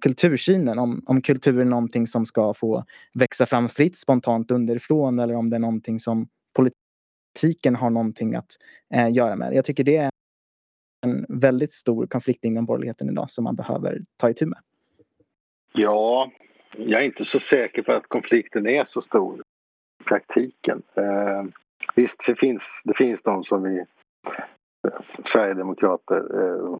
kultursynen, 0.01 0.79
om, 0.79 1.03
om 1.07 1.23
kultur 1.23 1.61
är 1.61 1.65
någonting 1.65 2.07
som 2.07 2.27
ska 2.27 2.55
få 2.55 2.85
växa 3.15 3.47
fram 3.47 3.69
fritt 3.69 3.97
spontant 3.97 4.51
underifrån 4.51 5.19
eller 5.19 5.35
om 5.35 5.51
det 5.51 5.57
är 5.57 5.61
någonting 5.61 5.99
som 5.99 6.29
politiken 6.57 7.77
har 7.77 7.91
någonting 7.91 8.35
att 8.35 8.57
eh, 8.95 9.13
göra 9.13 9.37
med. 9.37 9.55
Jag 9.55 9.65
tycker 9.65 9.85
det 9.85 9.97
är 9.97 10.11
en 11.07 11.27
väldigt 11.29 11.73
stor 11.73 12.07
konflikt 12.07 12.45
inom 12.45 12.67
borgerligheten 12.67 13.11
idag 13.11 13.31
som 13.31 13.45
man 13.45 13.57
behöver 13.57 14.03
ta 14.17 14.31
itu 14.31 14.47
med. 14.47 14.59
Ja, 15.73 16.31
jag 16.77 17.01
är 17.01 17.05
inte 17.05 17.25
så 17.25 17.39
säker 17.41 17.83
på 17.83 17.93
att 17.93 18.09
konflikten 18.09 18.67
är 18.67 18.85
så 18.85 19.01
stor 19.01 19.41
i 20.01 20.05
praktiken. 20.05 20.83
Eh, 20.97 21.45
visst, 21.95 22.27
det 22.27 22.35
finns, 22.35 22.83
det 22.85 22.95
finns 22.95 23.23
de 23.23 23.45
som 23.45 23.63
vi 23.63 23.79
eh, 23.79 25.01
Sverigedemokrater 25.25 26.41
eh, 26.41 26.77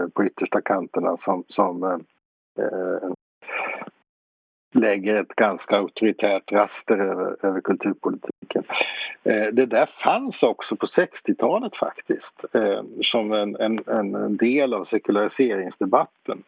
eh, 0.00 0.08
på 0.08 0.24
yttersta 0.24 0.60
kanterna 0.60 1.16
som, 1.16 1.44
som 1.48 1.82
eh, 1.82 1.98
Eh, 2.58 3.10
lägger 4.74 5.22
ett 5.22 5.34
ganska 5.34 5.76
auktoritärt 5.76 6.52
raster 6.52 6.98
över, 6.98 7.36
över 7.42 7.60
kulturpolitiken. 7.60 8.64
Eh, 9.22 9.46
det 9.52 9.66
där 9.66 9.86
fanns 9.86 10.42
också 10.42 10.76
på 10.76 10.86
60-talet 10.86 11.76
faktiskt 11.76 12.44
eh, 12.54 12.82
som 13.02 13.32
en, 13.32 13.56
en, 13.56 13.78
en, 14.14 14.36
del 14.36 14.74
av 14.74 14.84
sekulariseringsdebatten. 14.84 16.42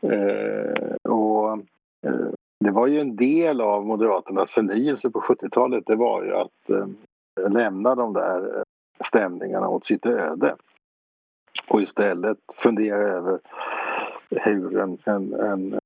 Eh, 0.00 1.10
och 1.12 1.58
Eh, 2.06 2.30
det 2.64 2.70
var 2.70 2.86
ju 2.86 3.00
en 3.00 3.16
del 3.16 3.60
av 3.60 3.86
Moderaternas 3.86 4.52
förnyelse 4.52 5.10
på 5.10 5.20
70-talet. 5.20 5.84
Det 5.86 5.96
var 5.96 6.24
ju 6.24 6.34
att 6.34 6.70
eh, 6.70 7.50
lämna 7.50 7.94
de 7.94 8.12
där 8.12 8.56
eh, 8.56 8.62
stämningarna 9.00 9.68
åt 9.68 9.84
sitt 9.84 10.06
öde 10.06 10.56
och 11.68 11.82
istället 11.82 12.38
fundera 12.54 12.96
över 12.96 13.38
hur 14.30 14.78
en, 14.78 14.98
en, 15.06 15.32
en 15.34 15.78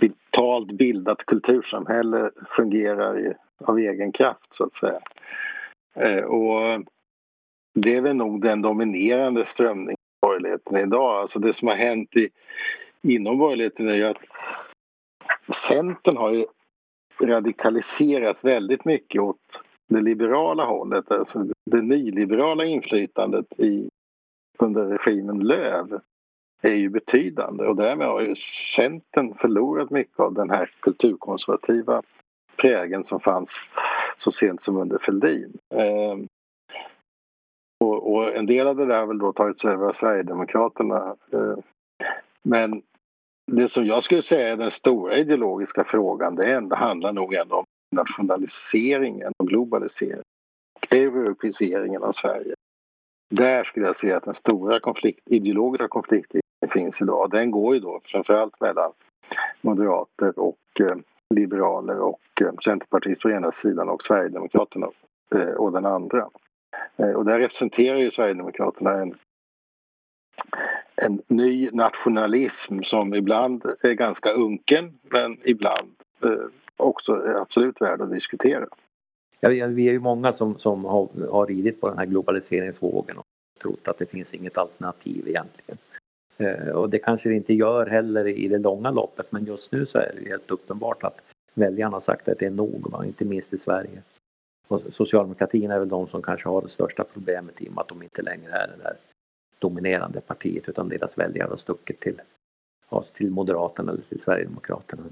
vitalt 0.00 0.72
bildat 0.72 1.26
kultursamhälle 1.26 2.30
fungerar 2.50 3.36
av 3.64 3.78
egen 3.78 4.12
kraft 4.12 4.54
så 4.54 4.64
att 4.64 4.74
säga. 4.74 5.00
Eh, 5.94 6.24
och 6.24 6.84
det 7.74 7.96
är 7.96 8.02
väl 8.02 8.16
nog 8.16 8.42
den 8.42 8.62
dominerande 8.62 9.44
strömningen 9.44 9.92
i 9.92 10.26
borgerligheten 10.26 10.76
idag. 10.76 11.20
Alltså 11.20 11.38
det 11.38 11.52
som 11.52 11.68
har 11.68 11.76
hänt 11.76 12.16
i, 12.16 12.28
inom 13.02 13.38
borgerligheten 13.38 13.88
är 13.88 13.94
ju 13.94 14.04
att 14.04 14.22
Centern 15.54 16.16
har 16.16 16.32
ju 16.32 16.46
radikaliserats 17.22 18.44
väldigt 18.44 18.84
mycket 18.84 19.22
åt 19.22 19.60
det 19.88 20.00
liberala 20.00 20.64
hållet, 20.64 21.10
alltså 21.10 21.46
det 21.70 21.82
nyliberala 21.82 22.64
inflytandet 22.64 23.60
i, 23.60 23.88
under 24.58 24.84
regimen 24.84 25.38
Löv 25.38 26.00
är 26.68 26.76
ju 26.76 26.88
betydande 26.88 27.66
och 27.66 27.76
därmed 27.76 28.06
har 28.06 28.20
ju 28.20 28.36
Centern 28.74 29.34
förlorat 29.34 29.90
mycket 29.90 30.20
av 30.20 30.34
den 30.34 30.50
här 30.50 30.70
kulturkonservativa 30.80 32.02
prägen 32.56 33.04
som 33.04 33.20
fanns 33.20 33.68
så 34.16 34.30
sent 34.30 34.62
som 34.62 34.76
under 34.76 34.98
Fälldin. 34.98 35.52
Eh, 35.74 36.16
och, 37.84 38.14
och, 38.14 38.36
en 38.36 38.46
del 38.46 38.66
av 38.66 38.76
det 38.76 38.86
där 38.86 39.00
har 39.00 39.06
väl 39.06 39.18
då 39.18 39.32
tagits 39.32 39.64
över 39.64 39.86
av 39.86 39.92
Sverigedemokraterna. 39.92 41.16
Eh, 41.32 41.58
men 42.42 42.82
det 43.52 43.68
som 43.68 43.86
jag 43.86 44.02
skulle 44.02 44.22
säga 44.22 44.48
är 44.48 44.56
den 44.56 44.70
stora 44.70 45.16
ideologiska 45.16 45.84
frågan 45.84 46.34
det 46.34 46.52
ändå, 46.52 46.76
handlar 46.76 47.12
nog 47.12 47.34
ändå 47.34 47.56
om 47.56 47.64
nationaliseringen 47.96 49.32
och 49.38 49.48
globaliseringen. 49.48 50.22
Europeiseringen 50.90 52.02
av 52.02 52.12
Sverige. 52.12 52.54
Där 53.34 53.64
skulle 53.64 53.86
jag 53.86 53.96
säga 53.96 54.16
att 54.16 54.24
den 54.24 54.34
stora 54.34 54.80
konflikt, 54.80 55.20
ideologiska 55.30 55.88
konflikten 55.88 56.40
finns 56.72 57.02
idag. 57.02 57.30
Den 57.30 57.50
går 57.50 57.74
ju 57.74 57.80
då 57.80 58.00
framförallt 58.04 58.60
mellan 58.60 58.92
moderater 59.60 60.38
och 60.38 60.80
eh, 60.80 60.96
liberaler 61.34 61.98
och 61.98 62.20
eh, 62.40 62.52
centerpartister 62.64 63.28
å 63.28 63.32
ena 63.32 63.52
sidan 63.52 63.88
och 63.88 64.04
Sverigedemokraterna 64.04 64.88
eh, 65.34 65.54
å 65.56 65.70
den 65.70 65.86
andra. 65.86 66.28
Eh, 66.96 67.10
och 67.10 67.24
där 67.24 67.38
representerar 67.38 67.98
ju 67.98 68.10
Sverigedemokraterna 68.10 68.90
en 68.90 69.14
en 70.96 71.22
ny 71.28 71.70
nationalism 71.72 72.82
som 72.82 73.14
ibland 73.14 73.64
är 73.82 73.92
ganska 73.92 74.32
unken 74.32 74.98
men 75.02 75.36
ibland 75.44 75.94
eh, 76.24 76.46
också 76.76 77.12
är 77.12 77.40
absolut 77.40 77.80
värd 77.80 78.00
att 78.00 78.10
diskutera. 78.10 78.66
Ja, 79.40 79.48
vi 79.48 79.88
är 79.88 79.92
ju 79.92 80.00
många 80.00 80.32
som, 80.32 80.58
som 80.58 80.84
har, 80.84 81.08
har 81.30 81.46
ridit 81.46 81.80
på 81.80 81.88
den 81.88 81.98
här 81.98 82.06
globaliseringsvågen 82.06 83.18
och 83.18 83.26
trott 83.62 83.88
att 83.88 83.98
det 83.98 84.06
finns 84.06 84.34
inget 84.34 84.58
alternativ 84.58 85.28
egentligen. 85.28 85.78
Eh, 86.36 86.68
och 86.68 86.90
det 86.90 86.98
kanske 86.98 87.28
det 87.28 87.34
inte 87.34 87.54
gör 87.54 87.86
heller 87.86 88.28
i 88.28 88.48
det 88.48 88.58
långa 88.58 88.90
loppet 88.90 89.32
men 89.32 89.44
just 89.44 89.72
nu 89.72 89.86
så 89.86 89.98
är 89.98 90.12
det 90.14 90.28
helt 90.28 90.50
uppenbart 90.50 91.02
att 91.02 91.20
väljarna 91.54 91.96
har 91.96 92.00
sagt 92.00 92.28
att 92.28 92.38
det 92.38 92.46
är 92.46 92.50
nog, 92.50 92.90
va? 92.90 93.04
inte 93.04 93.24
minst 93.24 93.52
i 93.52 93.58
Sverige. 93.58 94.02
Och 94.68 94.82
socialdemokratin 94.90 95.70
är 95.70 95.78
väl 95.78 95.88
de 95.88 96.08
som 96.08 96.22
kanske 96.22 96.48
har 96.48 96.62
det 96.62 96.68
största 96.68 97.04
problemet 97.04 97.62
i 97.62 97.68
och 97.68 97.72
med 97.72 97.80
att 97.80 97.88
de 97.88 98.02
inte 98.02 98.22
längre 98.22 98.52
är 98.52 98.68
det 98.68 98.82
där 98.82 98.96
dominerande 99.58 100.20
partiet 100.20 100.68
utan 100.68 100.88
deras 100.88 101.18
väljare 101.18 101.48
har 101.48 101.56
stuckit 101.56 102.00
till, 102.00 102.20
till 103.14 103.30
Moderaterna 103.30 103.92
eller 103.92 104.02
till 104.02 104.20
Sverigedemokraterna. 104.20 105.02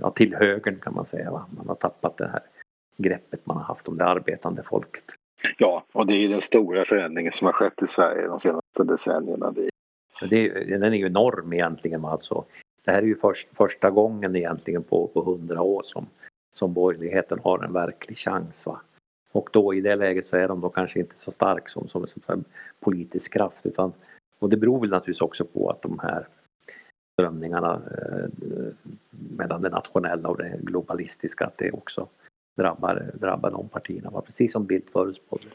Ja, 0.00 0.10
till 0.10 0.34
högern 0.34 0.78
kan 0.78 0.94
man 0.94 1.06
säga. 1.06 1.30
Va? 1.30 1.46
Man 1.56 1.68
har 1.68 1.74
tappat 1.74 2.16
det 2.16 2.28
här 2.28 2.42
greppet 2.96 3.46
man 3.46 3.56
har 3.56 3.64
haft 3.64 3.88
om 3.88 3.98
det 3.98 4.04
arbetande 4.04 4.62
folket. 4.62 5.04
Ja, 5.58 5.84
och 5.92 6.06
det 6.06 6.14
är 6.14 6.28
den 6.28 6.40
stora 6.40 6.84
förändringen 6.84 7.32
som 7.32 7.46
har 7.46 7.52
skett 7.52 7.82
i 7.82 7.86
Sverige 7.86 8.26
de 8.26 8.40
senaste 8.40 8.84
decennierna. 8.84 9.50
Det 9.50 9.70
det, 10.20 10.48
den 10.78 10.92
är 10.92 10.96
ju 10.96 11.06
enorm 11.06 11.52
egentligen. 11.52 12.04
Alltså, 12.04 12.44
det 12.84 12.90
här 12.90 13.02
är 13.02 13.06
ju 13.06 13.16
först, 13.16 13.48
första 13.52 13.90
gången 13.90 14.36
egentligen 14.36 14.82
på, 14.82 15.06
på 15.06 15.22
hundra 15.22 15.62
år 15.62 15.82
som, 15.84 16.06
som 16.52 16.72
borgerligheten 16.72 17.38
har 17.44 17.64
en 17.64 17.72
verklig 17.72 18.18
chans 18.18 18.66
va? 18.66 18.80
Och 19.32 19.48
då 19.52 19.74
i 19.74 19.80
det 19.80 19.96
läget 19.96 20.26
så 20.26 20.36
är 20.36 20.48
de 20.48 20.60
då 20.60 20.68
kanske 20.68 21.00
inte 21.00 21.18
så 21.18 21.30
stark 21.30 21.68
som, 21.68 21.88
som 21.88 22.06
en 22.26 22.44
politisk 22.80 23.32
kraft 23.32 23.66
utan 23.66 23.92
och 24.38 24.48
det 24.48 24.56
beror 24.56 24.80
väl 24.80 24.90
naturligtvis 24.90 25.20
också 25.20 25.44
på 25.44 25.70
att 25.70 25.82
de 25.82 25.98
här 25.98 26.26
strömningarna 27.12 27.74
eh, 27.74 28.28
mellan 29.10 29.62
det 29.62 29.68
nationella 29.68 30.28
och 30.28 30.36
det 30.36 30.58
globalistiska 30.62 31.46
att 31.46 31.58
det 31.58 31.72
också 31.72 32.08
drabbar, 32.56 33.10
drabbar 33.14 33.50
de 33.50 33.68
partierna, 33.68 34.20
precis 34.20 34.52
som 34.52 34.66
Bildt 34.66 34.90
förutspådde. 34.90 35.46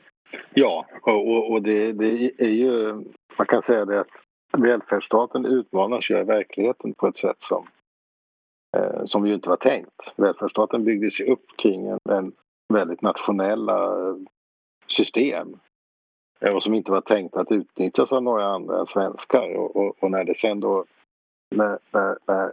Ja, 0.54 0.86
och, 1.02 1.52
och 1.52 1.62
det, 1.62 1.94
det, 1.94 2.32
är 2.38 2.50
ju, 2.50 2.94
man 3.38 3.48
kan 3.48 3.62
säga 3.62 3.86
det 3.86 4.00
att 4.00 4.27
välfärdsstaten 4.58 5.46
utmanas 5.46 6.10
ju 6.10 6.20
i 6.20 6.24
verkligheten 6.24 6.94
på 6.94 7.08
ett 7.08 7.18
sätt 7.18 7.42
som, 7.42 7.68
eh, 8.78 9.06
som 9.06 9.28
ju 9.28 9.34
inte 9.34 9.50
var 9.50 9.58
tänkt. 9.58 10.14
Välfärdsstaten 10.18 10.84
byggdes 10.84 11.20
ju 11.20 11.26
upp 11.26 11.46
kring 11.62 11.88
en, 11.88 12.00
en 12.10 12.32
väldigt 12.74 13.02
nationella 13.02 14.10
eh, 14.10 14.16
system 14.88 15.60
eh, 16.40 16.56
och 16.56 16.64
som 16.64 16.74
inte 16.74 16.92
var 16.92 17.02
tänkt 17.02 17.36
att 17.36 17.52
utnyttjas 17.52 18.12
av 18.12 18.24
några 18.24 18.46
andra 18.46 18.80
än 18.80 18.88
svenskar. 18.88 19.56
Och, 19.56 19.76
och, 19.76 20.04
och 20.04 20.12
när 20.12 20.24
det 20.24 20.36
sen 20.36 20.60
då 20.60 20.86
när, 21.56 21.80
när, 21.92 22.18
när, 22.26 22.52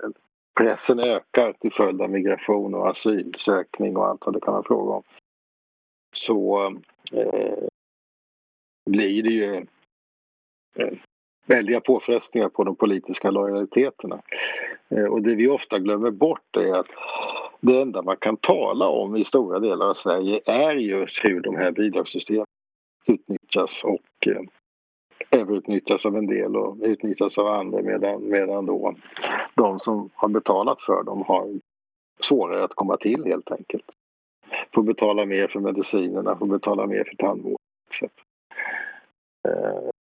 pressen 0.58 1.00
ökar 1.00 1.52
till 1.52 1.72
följd 1.72 2.02
av 2.02 2.10
migration 2.10 2.74
och 2.74 2.88
asylsökning 2.88 3.96
och 3.96 4.06
allt 4.06 4.26
vad 4.26 4.34
det 4.34 4.40
kan 4.40 4.54
vara 4.54 4.62
fråga 4.62 4.92
om 4.92 5.02
så 6.16 6.66
eh, 7.12 7.68
blir 8.90 9.22
det 9.22 9.30
ju 9.30 9.66
eh, 10.76 10.98
väldiga 11.46 11.80
påfrestningar 11.80 12.48
på 12.48 12.64
de 12.64 12.76
politiska 12.76 13.30
lojaliteterna. 13.30 14.22
Eh, 14.88 15.04
och 15.04 15.22
det 15.22 15.36
vi 15.36 15.48
ofta 15.48 15.78
glömmer 15.78 16.10
bort 16.10 16.56
är 16.56 16.72
att 16.72 16.88
det 17.60 17.80
enda 17.80 18.02
man 18.02 18.16
kan 18.16 18.36
tala 18.36 18.88
om 18.88 19.16
i 19.16 19.24
stora 19.24 19.58
delar 19.58 19.86
av 19.86 19.94
Sverige 19.94 20.40
är 20.44 20.74
just 20.74 21.24
hur 21.24 21.40
de 21.40 21.56
här 21.56 21.72
bidragssystemen 21.72 22.46
utnyttjas 23.06 23.84
och 23.84 24.26
eh, 24.26 24.42
överutnyttjas 25.30 26.06
av 26.06 26.16
en 26.16 26.26
del 26.26 26.56
och 26.56 26.76
utnyttjas 26.82 27.38
av 27.38 27.46
andra 27.46 27.82
medan, 27.82 28.28
medan 28.28 28.66
då 28.66 28.94
de 29.54 29.80
som 29.80 30.10
har 30.14 30.28
betalat 30.28 30.80
för 30.80 31.02
dem 31.02 31.22
har 31.22 31.60
svårare 32.20 32.64
att 32.64 32.74
komma 32.74 32.96
till 32.96 33.24
helt 33.24 33.50
enkelt. 33.50 33.84
Får 34.74 34.82
betala 34.82 35.26
mer 35.26 35.48
för 35.48 35.60
medicinerna, 35.60 36.36
får 36.36 36.46
betala 36.46 36.86
mer 36.86 37.04
för 37.04 37.16
tandvård 37.16 37.58
etc. 37.88 38.12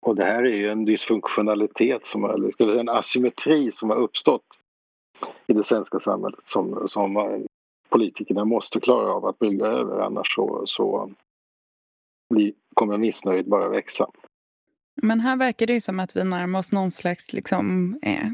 Och 0.06 0.16
det 0.16 0.24
här 0.24 0.42
är 0.42 0.56
ju 0.56 0.68
en 0.68 0.84
dysfunktionalitet, 0.84 2.06
som, 2.06 2.24
eller 2.24 2.50
ska 2.50 2.68
säga, 2.68 2.80
en 2.80 2.88
asymmetri 2.88 3.70
som 3.70 3.90
har 3.90 3.96
uppstått 3.96 4.46
i 5.46 5.52
det 5.52 5.64
svenska 5.64 5.98
samhället 5.98 6.40
som, 6.44 6.88
som 6.88 7.16
eh, 7.16 7.40
politikerna 7.88 8.44
måste 8.44 8.80
klara 8.80 9.12
av 9.12 9.26
att 9.26 9.38
brygga 9.38 9.66
över 9.66 9.98
annars 9.98 10.34
så, 10.34 10.62
så 10.66 11.10
blir, 12.34 12.52
kommer 12.74 12.96
missnöjet 12.96 13.46
bara 13.46 13.68
växa. 13.68 14.06
Men 15.02 15.20
här 15.20 15.36
verkar 15.36 15.66
det 15.66 15.72
ju 15.72 15.80
som 15.80 16.00
att 16.00 16.16
vi 16.16 16.24
närmar 16.24 16.58
oss 16.58 16.72
någon 16.72 16.90
slags 16.90 17.32
liksom, 17.32 17.94
eh, 18.02 18.28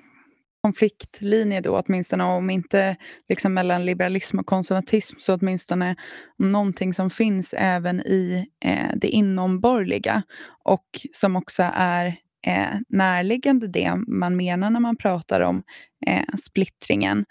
konfliktlinje 0.65 1.61
då, 1.61 1.83
åtminstone 1.87 2.25
om 2.25 2.51
inte 2.51 2.97
liksom 3.29 3.55
mellan 3.55 3.87
liberalism 3.87 4.39
och 4.39 4.47
konservatism 4.47 5.17
så 5.19 5.35
åtminstone 5.35 5.97
någonting 6.39 6.95
som 6.95 7.11
finns 7.11 7.55
även 7.59 8.01
i 8.01 8.47
eh, 8.65 8.91
det 8.97 9.09
inomborgerliga 9.09 10.23
och 10.65 10.87
som 11.13 11.37
också 11.37 11.71
är 11.75 12.07
eh, 12.47 12.79
närliggande 12.89 13.69
det 13.69 13.95
man 14.07 14.37
menar 14.37 14.71
när 14.71 14.81
man 14.81 14.97
pratar 14.97 15.41
om 15.41 15.63
eh, 16.07 16.35
splittringen 16.39 17.25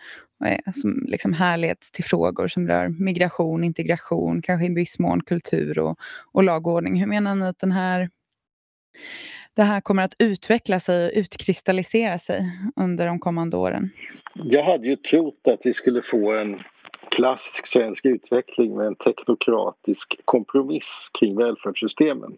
eh, 0.46 0.72
som 0.74 1.06
liksom 1.08 1.34
härleds 1.34 1.92
till 1.92 2.06
frågor 2.06 2.48
som 2.48 2.68
rör 2.68 2.90
migration, 2.90 3.64
integration, 3.64 4.42
kanske 4.42 4.66
i 4.66 4.74
viss 4.74 5.00
mån 5.00 5.24
kultur 5.24 5.80
och, 5.80 5.98
och 6.34 6.44
lagordning. 6.44 7.00
Hur 7.00 7.08
menar 7.08 7.36
ni 7.36 7.46
att 7.46 7.60
den 7.60 7.72
här 7.72 8.10
det 9.56 9.64
här 9.64 9.82
kommer 9.82 10.04
att 10.04 10.16
utveckla 10.20 10.80
sig 10.80 11.06
och 11.06 11.12
utkristallisera 11.16 12.20
sig 12.20 12.52
under 12.76 13.06
de 13.06 13.20
kommande 13.20 13.58
åren? 13.58 13.90
Jag 14.34 14.64
hade 14.64 14.88
ju 14.88 14.96
trott 14.96 15.48
att 15.48 15.66
vi 15.66 15.74
skulle 15.74 16.02
få 16.02 16.36
en 16.36 16.58
klassisk 17.10 17.68
svensk 17.68 18.06
utveckling 18.06 18.78
med 18.78 18.88
en 18.88 18.96
teknokratisk 18.96 20.22
kompromiss 20.26 21.10
kring 21.20 21.38
välfärdssystemen 21.38 22.38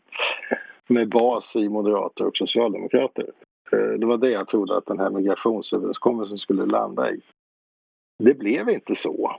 med 0.90 1.10
bas 1.10 1.56
i 1.56 1.70
moderater 1.70 2.26
och 2.26 2.38
socialdemokrater. 2.38 3.26
Eh, 3.72 4.00
det 4.00 4.06
var 4.06 4.18
det 4.18 4.30
jag 4.30 4.48
trodde 4.48 4.78
att 4.78 4.86
den 4.86 5.00
här 5.00 5.10
migrationsöverenskommelsen 5.10 6.38
skulle 6.38 6.66
landa 6.66 7.12
i. 7.12 7.22
Det 8.24 8.34
blev 8.34 8.70
inte 8.70 8.96
så. 8.96 9.36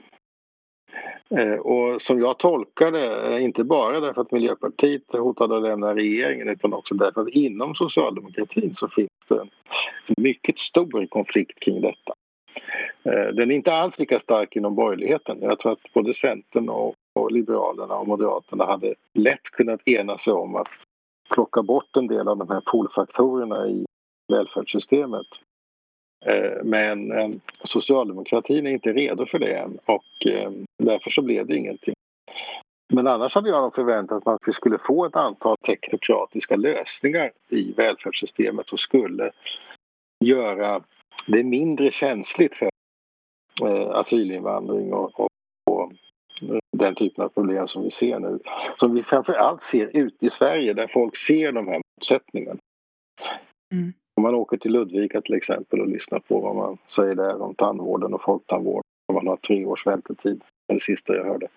Eh, 1.29 1.53
och 1.53 2.01
som 2.01 2.19
jag 2.19 2.37
tolkar 2.37 2.91
det, 2.91 3.35
eh, 3.35 3.43
inte 3.43 3.63
bara 3.63 3.99
därför 3.99 4.21
att 4.21 4.31
Miljöpartiet 4.31 5.03
hotade 5.11 5.57
att 5.57 5.63
lämna 5.63 5.95
regeringen 5.95 6.49
utan 6.49 6.73
också 6.73 6.95
därför 6.95 7.21
att 7.21 7.27
inom 7.27 7.75
socialdemokratin 7.75 8.73
så 8.73 8.87
finns 8.87 9.09
det 9.29 9.39
en 9.39 9.49
mycket 10.17 10.59
stor 10.59 11.07
konflikt 11.07 11.59
kring 11.59 11.81
detta. 11.81 12.13
Eh, 13.03 13.33
den 13.33 13.51
är 13.51 13.55
inte 13.55 13.73
alls 13.73 13.99
lika 13.99 14.19
stark 14.19 14.55
inom 14.55 14.75
borgerligheten. 14.75 15.37
Jag 15.41 15.59
tror 15.59 15.71
att 15.71 15.93
både 15.93 16.13
Centern 16.13 16.69
och, 16.69 16.95
Liberalerna 17.31 17.95
och 17.95 18.07
Moderaterna 18.07 18.65
hade 18.65 18.95
lätt 19.13 19.43
kunnat 19.43 19.87
ena 19.87 20.17
sig 20.17 20.33
om 20.33 20.55
att 20.55 20.67
plocka 21.33 21.63
bort 21.63 21.97
en 21.97 22.07
del 22.07 22.27
av 22.27 22.37
de 22.37 22.49
här 22.49 22.61
polfaktorerna 22.61 23.67
i 23.67 23.85
välfärdssystemet 24.33 25.27
Eh, 26.25 26.63
men 26.63 27.11
eh, 27.11 27.29
socialdemokratin 27.63 28.67
är 28.67 28.71
inte 28.71 28.93
redo 28.93 29.25
för 29.25 29.39
det 29.39 29.53
än 29.53 29.77
och 29.85 30.27
eh, 30.31 30.51
därför 30.83 31.09
så 31.09 31.21
blev 31.21 31.47
det 31.47 31.57
ingenting. 31.57 31.93
Men 32.93 33.07
annars 33.07 33.35
hade 33.35 33.49
jag 33.49 33.75
förväntat 33.75 34.25
mig 34.25 34.35
att 34.35 34.47
vi 34.47 34.53
skulle 34.53 34.77
få 34.79 35.05
ett 35.05 35.15
antal 35.15 35.57
teknokratiska 35.57 36.55
lösningar 36.55 37.31
i 37.49 37.73
välfärdssystemet 37.73 38.69
som 38.69 38.77
skulle 38.77 39.31
göra 40.25 40.81
det 41.27 41.43
mindre 41.43 41.91
känsligt 41.91 42.55
för 42.55 42.69
asylinvandring 43.99 44.93
och, 44.93 45.19
och, 45.19 45.29
och 45.71 45.91
den 46.77 46.95
typen 46.95 47.23
av 47.23 47.29
problem 47.29 47.67
som 47.67 47.83
vi 47.83 47.91
ser 47.91 48.19
nu. 48.19 48.39
Som 48.77 48.93
vi 48.93 49.03
framför 49.03 49.33
allt 49.33 49.61
ser 49.61 49.97
ute 49.97 50.25
i 50.25 50.29
Sverige 50.29 50.73
där 50.73 50.87
folk 50.87 51.15
ser 51.15 51.51
de 51.51 51.67
här 51.67 51.81
motsättningarna. 51.97 52.59
Mm. 53.73 53.93
Om 54.17 54.23
man 54.23 54.35
åker 54.35 54.57
till 54.57 54.71
Ludvika 54.71 55.21
till 55.21 55.35
exempel 55.35 55.81
och 55.81 55.87
lyssnar 55.87 56.19
på 56.19 56.39
vad 56.39 56.55
man 56.55 56.77
säger 56.87 57.15
där 57.15 57.41
om 57.41 57.55
tandvården 57.55 58.13
och 58.13 58.21
folktandvården. 58.21 58.83
Om 59.07 59.15
man 59.15 59.27
har 59.27 59.37
tre 59.37 59.65
års 59.65 59.85
väntetid, 59.85 60.43
det 60.67 60.79
sista 60.79 61.15
jag 61.15 61.25
hörde. 61.25 61.47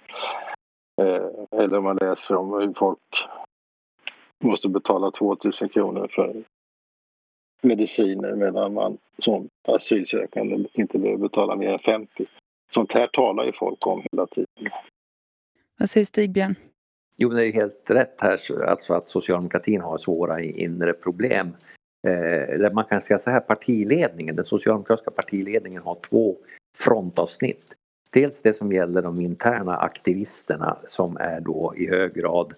Eh, 1.02 1.60
eller 1.60 1.78
om 1.78 1.84
man 1.84 1.96
läser 1.96 2.36
om 2.36 2.52
hur 2.52 2.74
folk 2.74 2.98
måste 4.44 4.68
betala 4.68 5.10
2000 5.10 5.68
kronor 5.68 6.08
för 6.10 6.44
mediciner 7.62 8.36
medan 8.36 8.74
man 8.74 8.98
som 9.18 9.48
asylsökande 9.68 10.64
inte 10.72 10.98
behöver 10.98 11.22
betala 11.22 11.56
mer 11.56 11.70
än 11.70 11.78
50. 11.78 12.24
Sånt 12.74 12.92
här 12.92 13.06
talar 13.06 13.44
ju 13.44 13.52
folk 13.52 13.86
om 13.86 14.02
hela 14.12 14.26
tiden. 14.26 14.72
Vad 15.78 15.90
säger 15.90 16.06
Stigbjörn? 16.06 16.54
Jo, 17.18 17.28
det 17.28 17.46
är 17.46 17.52
helt 17.52 17.90
rätt 17.90 18.20
här, 18.20 18.62
alltså 18.62 18.94
att 18.94 19.08
socialdemokratin 19.08 19.80
har 19.80 19.98
svåra 19.98 20.42
inre 20.42 20.92
problem 20.92 21.52
Eh, 22.06 22.50
eller 22.50 22.70
man 22.70 22.84
kan 22.84 23.00
säga 23.00 23.18
så 23.18 23.30
här, 23.30 23.40
partiledningen, 23.40 24.36
den 24.36 24.44
socialdemokratiska 24.44 25.10
partiledningen 25.10 25.82
har 25.82 25.98
två 26.08 26.36
frontavsnitt. 26.78 27.74
Dels 28.10 28.42
det 28.42 28.52
som 28.52 28.72
gäller 28.72 29.02
de 29.02 29.20
interna 29.20 29.76
aktivisterna 29.76 30.76
som 30.84 31.16
är 31.16 31.40
då 31.40 31.74
i 31.76 31.86
hög 31.86 32.14
grad 32.14 32.54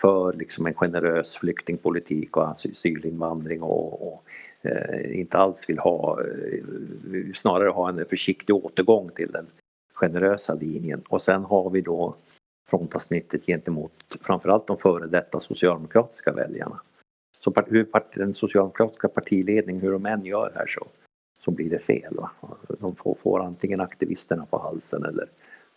för 0.00 0.32
liksom 0.32 0.66
en 0.66 0.74
generös 0.74 1.36
flyktingpolitik 1.36 2.36
och 2.36 2.48
asylinvandring 2.48 3.62
och, 3.62 4.12
och 4.12 4.24
eh, 4.62 5.20
inte 5.20 5.38
alls 5.38 5.68
vill 5.68 5.78
ha, 5.78 6.20
eh, 6.20 7.32
snarare 7.34 7.68
ha 7.68 7.88
en 7.88 8.04
försiktig 8.06 8.56
återgång 8.56 9.10
till 9.14 9.32
den 9.32 9.46
generösa 9.94 10.54
linjen. 10.54 11.02
Och 11.08 11.22
sen 11.22 11.44
har 11.44 11.70
vi 11.70 11.80
då 11.80 12.14
frontavsnittet 12.70 13.46
gentemot 13.46 13.92
framförallt 14.20 14.66
de 14.66 14.78
före 14.78 15.06
detta 15.06 15.40
socialdemokratiska 15.40 16.32
väljarna 16.32 16.80
så 17.44 17.52
hur 17.66 17.86
den 18.14 18.34
socialdemokratiska 18.34 19.08
partiledningen, 19.08 19.82
hur 19.82 19.92
de 19.92 20.06
än 20.06 20.24
gör 20.24 20.52
här 20.54 20.66
så, 20.66 20.86
så 21.40 21.50
blir 21.50 21.70
det 21.70 21.78
fel. 21.78 22.16
Va? 22.16 22.30
De 22.80 22.96
får, 22.96 23.16
får 23.22 23.44
antingen 23.44 23.80
aktivisterna 23.80 24.46
på 24.46 24.58
halsen 24.58 25.04
eller 25.04 25.28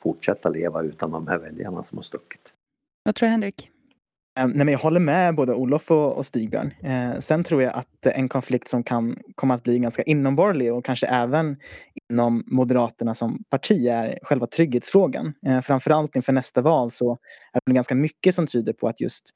fortsätta 0.03 0.49
leva 0.49 0.83
utan 0.83 1.11
de 1.11 1.27
här 1.27 1.37
väljarna 1.37 1.83
som 1.83 1.97
har 1.97 2.03
stuckit. 2.03 2.53
Vad 3.03 3.15
tror 3.15 3.27
du 3.27 3.31
Henrik? 3.31 3.69
Eh, 4.39 4.47
nej, 4.47 4.65
men 4.65 4.67
jag 4.67 4.79
håller 4.79 4.99
med 4.99 5.35
både 5.35 5.53
Olof 5.53 5.91
och, 5.91 6.17
och 6.17 6.25
Stigbjörn. 6.25 6.73
Eh, 6.83 7.19
sen 7.19 7.43
tror 7.43 7.63
jag 7.63 7.73
att 7.73 8.05
en 8.05 8.29
konflikt 8.29 8.67
som 8.67 8.83
kan 8.83 9.17
komma 9.35 9.53
att 9.53 9.63
bli 9.63 9.79
ganska 9.79 10.01
inomborgerlig 10.01 10.73
och 10.73 10.85
kanske 10.85 11.07
även 11.07 11.57
inom 12.09 12.43
Moderaterna 12.47 13.15
som 13.15 13.43
parti 13.49 13.87
är 13.87 14.19
själva 14.23 14.47
trygghetsfrågan. 14.47 15.33
Eh, 15.45 15.61
framförallt 15.61 16.15
inför 16.15 16.33
nästa 16.33 16.61
val 16.61 16.91
så 16.91 17.11
är 17.53 17.59
det 17.65 17.73
ganska 17.73 17.95
mycket 17.95 18.35
som 18.35 18.47
tyder 18.47 18.73
på 18.73 18.87
att 18.87 19.01
just 19.01 19.29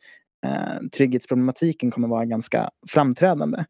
eh, 0.46 0.88
trygghetsproblematiken 0.92 1.92
kommer 1.92 2.08
vara 2.08 2.26
ganska 2.26 2.70
framträdande. 2.90 3.66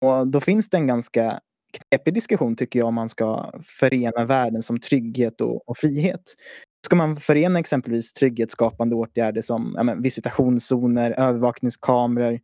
Och 0.00 0.28
då 0.28 0.40
finns 0.40 0.70
det 0.70 0.76
en 0.76 0.86
ganska 0.86 1.40
knepig 1.74 2.14
diskussion 2.14 2.56
tycker 2.56 2.78
jag 2.78 2.88
om 2.88 2.94
man 2.94 3.08
ska 3.08 3.50
förena 3.62 4.24
värden 4.24 4.62
som 4.62 4.80
trygghet 4.80 5.40
och, 5.40 5.68
och 5.68 5.76
frihet. 5.76 6.22
Ska 6.86 6.96
man 6.96 7.16
förena 7.16 7.58
exempelvis 7.58 8.12
trygghetsskapande 8.12 8.96
åtgärder 8.96 9.40
som 9.40 9.74
ja, 9.76 9.94
visitationszoner, 9.94 11.10
övervakningskameror, 11.10 12.40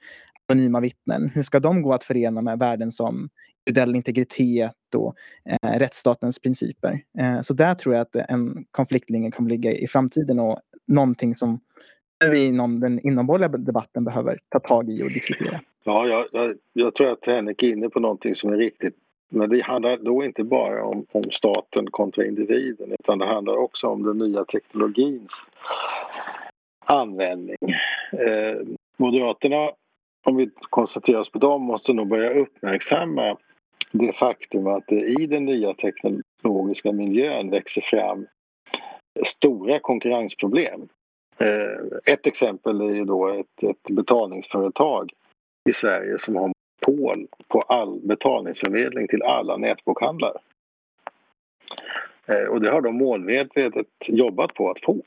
anonyma 0.49 0.81
vittnen? 0.81 1.31
Hur 1.35 1.43
ska 1.43 1.61
de 1.61 1.83
gå 1.83 1.93
att 1.93 2.05
förena 2.05 2.43
med 2.43 2.59
värden 2.59 2.91
som 2.91 3.29
individuell 3.67 3.97
integritet 3.97 4.95
och 4.97 5.15
eh, 5.45 5.79
rättsstatens 5.79 6.39
principer? 6.39 7.03
Eh, 7.19 7.41
så 7.41 7.55
där 7.55 7.75
tror 7.75 7.95
jag 7.95 8.03
att 8.03 8.17
en 8.17 8.65
konfliktlinje 8.71 9.31
kommer 9.31 9.51
ligga 9.51 9.73
i 9.73 9.87
framtiden 9.87 10.39
och 10.41 10.61
någonting 10.87 11.35
som 11.35 11.61
vi 12.29 12.47
inom 12.47 12.81
den 12.81 13.01
inomborgerliga 13.07 13.59
debatten 13.59 14.05
behöver 14.05 14.39
ta 14.49 14.61
tag 14.61 14.91
i 14.91 15.03
och 15.03 15.09
diskutera. 15.09 15.61
Ja, 15.85 16.07
jag, 16.07 16.27
jag, 16.33 16.57
jag 16.73 16.95
tror 16.95 17.13
att 17.13 17.27
Henrik 17.27 17.63
är 17.63 17.69
inne 17.69 17.89
på 17.89 18.01
någonting 18.01 18.35
som 18.35 18.53
är 18.53 18.57
riktigt 18.57 18.95
men 19.31 19.51
det 19.51 19.65
handlar 19.65 19.97
då 19.97 20.25
inte 20.25 20.45
bara 20.45 20.85
om, 20.85 21.07
om, 21.13 21.23
staten 21.31 21.91
kontra 21.91 22.27
individen 22.27 22.93
utan 23.01 23.19
det 23.19 23.27
handlar 23.27 23.57
också 23.57 23.87
om 23.87 24.03
den 24.03 24.19
nya 24.19 24.45
teknologins 24.45 25.51
användning. 26.85 27.57
Eh, 28.13 28.67
Moderaterna, 28.99 29.71
om 30.27 30.37
vi 30.37 30.51
koncentrerar 30.71 31.21
oss 31.21 31.31
på 31.31 31.39
dem, 31.39 31.63
måste 31.63 31.93
nog 31.93 32.09
börja 32.09 32.31
uppmärksamma 32.31 33.37
det 33.93 34.13
faktum 34.13 34.67
att 34.67 34.85
det 34.87 35.01
i 35.01 35.27
den 35.27 35.45
nya 35.45 35.75
teknologiska 35.75 36.93
miljön 36.93 37.51
växer 37.51 37.83
fram 37.83 38.27
stora 39.25 39.79
konkurrensproblem. 39.79 40.89
Eh, 41.41 42.13
ett 42.15 42.27
exempel 42.27 42.81
är 42.81 42.95
ju 42.95 43.05
då 43.05 43.29
ett, 43.29 43.63
ett 43.63 43.95
betalningsföretag 43.95 45.13
i 45.69 45.73
Sverige 45.73 46.19
som 46.19 46.37
har 46.37 46.53
monopol 46.87 47.27
på 47.49 47.61
all 47.61 48.01
betalningsförmedling 48.03 49.09
till 49.09 49.23
alla 49.23 49.57
nätbokhandlare. 49.57 50.39
Eh, 52.27 52.49
och 52.49 52.61
det 52.61 52.71
har 52.71 52.81
de 52.81 52.99
målmedvetet 52.99 53.87
jobbat 54.07 54.55
på 54.55 54.71
att 54.71 54.81
få. 54.81 55.03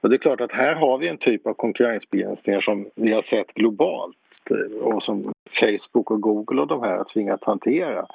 Och 0.00 0.10
det 0.10 0.16
är 0.16 0.18
klart 0.18 0.40
att 0.40 0.52
här 0.52 0.74
har 0.74 0.98
vi 0.98 1.08
en 1.08 1.18
typ 1.18 1.46
av 1.46 1.54
konkurrensbegränsningar 1.54 2.60
som 2.60 2.90
vi 2.94 3.12
har 3.12 3.22
sett 3.22 3.54
globalt 3.54 4.16
eh, 4.50 4.82
och 4.82 5.02
som 5.02 5.32
Facebook 5.50 6.10
och 6.10 6.20
Google 6.20 6.60
och 6.60 6.66
de 6.66 6.82
här 6.82 6.96
har 6.96 7.04
tvingats 7.04 7.46
hantera. 7.46 8.06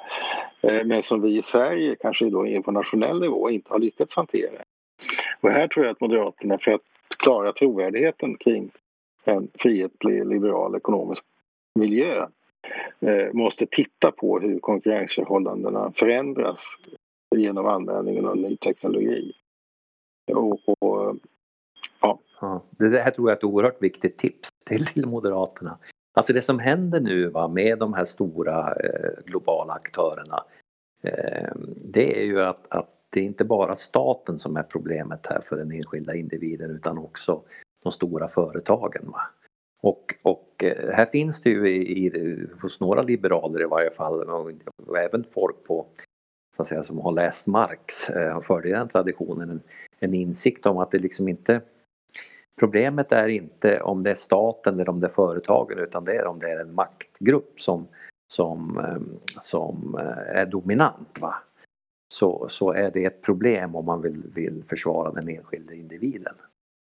Men 0.84 1.02
som 1.02 1.22
vi 1.22 1.36
i 1.36 1.42
Sverige, 1.42 1.96
kanske 2.00 2.30
då 2.30 2.62
på 2.64 2.70
nationell 2.70 3.20
nivå, 3.20 3.50
inte 3.50 3.72
har 3.72 3.78
lyckats 3.78 4.16
hantera. 4.16 4.62
Och 5.40 5.50
här 5.50 5.68
tror 5.68 5.86
jag 5.86 5.92
att 5.92 6.00
Moderaterna 6.00 6.58
för 6.58 6.72
att 6.72 6.80
klara 7.08 7.52
trovärdigheten 7.52 8.36
kring 8.36 8.70
en 9.24 9.48
frihetlig 9.58 10.26
liberal 10.26 10.76
ekonomisk 10.76 11.22
miljö 11.74 12.26
Eh, 13.00 13.32
måste 13.32 13.66
titta 13.66 14.12
på 14.12 14.38
hur 14.38 14.58
konkurrensförhållandena 14.58 15.92
förändras 15.94 16.76
genom 17.36 17.66
användningen 17.66 18.26
av 18.26 18.36
ny 18.36 18.56
teknologi. 18.56 19.32
Och, 20.32 20.68
och 20.68 21.16
ja. 22.00 22.18
ja. 22.40 22.62
Det 22.70 23.00
här 23.00 23.10
tror 23.10 23.28
jag 23.28 23.34
är 23.34 23.38
ett 23.38 23.44
oerhört 23.44 23.82
viktigt 23.82 24.18
tips 24.18 24.48
till, 24.66 24.86
till 24.86 25.06
Moderaterna. 25.06 25.78
Alltså 26.14 26.32
det 26.32 26.42
som 26.42 26.58
händer 26.58 27.00
nu 27.00 27.28
va, 27.28 27.48
med 27.48 27.78
de 27.78 27.94
här 27.94 28.04
stora 28.04 28.74
eh, 28.74 29.24
globala 29.24 29.72
aktörerna 29.72 30.44
eh, 31.02 31.52
det 31.76 32.20
är 32.20 32.24
ju 32.24 32.42
att, 32.42 32.66
att 32.68 32.95
det 33.16 33.20
är 33.20 33.24
inte 33.24 33.44
bara 33.44 33.76
staten 33.76 34.38
som 34.38 34.56
är 34.56 34.62
problemet 34.62 35.26
här 35.26 35.40
för 35.40 35.56
den 35.56 35.72
enskilda 35.72 36.14
individen 36.14 36.70
utan 36.70 36.98
också 36.98 37.42
de 37.82 37.92
stora 37.92 38.28
företagen. 38.28 39.10
Va? 39.10 39.20
Och, 39.82 40.14
och 40.22 40.64
eh, 40.64 40.94
här 40.94 41.06
finns 41.06 41.42
det 41.42 41.50
ju 41.50 41.68
i, 41.68 42.06
i, 42.06 42.46
hos 42.62 42.80
några 42.80 43.02
liberaler 43.02 43.60
i 43.60 43.64
varje 43.64 43.90
fall 43.90 44.22
och 44.22 44.98
även 44.98 45.24
folk 45.34 45.64
på 45.64 45.86
så 46.56 46.62
att 46.62 46.68
säga, 46.68 46.82
som 46.82 46.98
har 46.98 47.12
läst 47.12 47.46
Marx 47.46 48.10
eh, 48.10 48.36
och 48.36 48.44
följer 48.44 48.76
den 48.76 48.88
traditionen 48.88 49.50
en, 49.50 49.60
en 49.98 50.14
insikt 50.14 50.66
om 50.66 50.78
att 50.78 50.90
det 50.90 50.98
liksom 50.98 51.28
inte 51.28 51.60
Problemet 52.60 53.12
är 53.12 53.28
inte 53.28 53.80
om 53.80 54.02
det 54.02 54.10
är 54.10 54.14
staten 54.14 54.74
eller 54.74 54.88
om 54.88 55.00
det 55.00 55.06
är 55.06 55.10
företagen 55.10 55.78
utan 55.78 56.04
det 56.04 56.16
är 56.16 56.26
om 56.26 56.38
det 56.38 56.50
är 56.50 56.60
en 56.60 56.74
maktgrupp 56.74 57.60
som, 57.60 57.88
som, 58.32 58.78
eh, 58.78 59.18
som 59.40 59.98
eh, 59.98 60.36
är 60.38 60.46
dominant. 60.46 61.18
Va? 61.20 61.34
Så, 62.08 62.46
så 62.48 62.72
är 62.72 62.90
det 62.90 63.04
ett 63.04 63.22
problem 63.22 63.76
om 63.76 63.84
man 63.84 64.02
vill, 64.02 64.22
vill 64.34 64.64
försvara 64.68 65.12
den 65.12 65.28
enskilde 65.28 65.76
individen. 65.76 66.34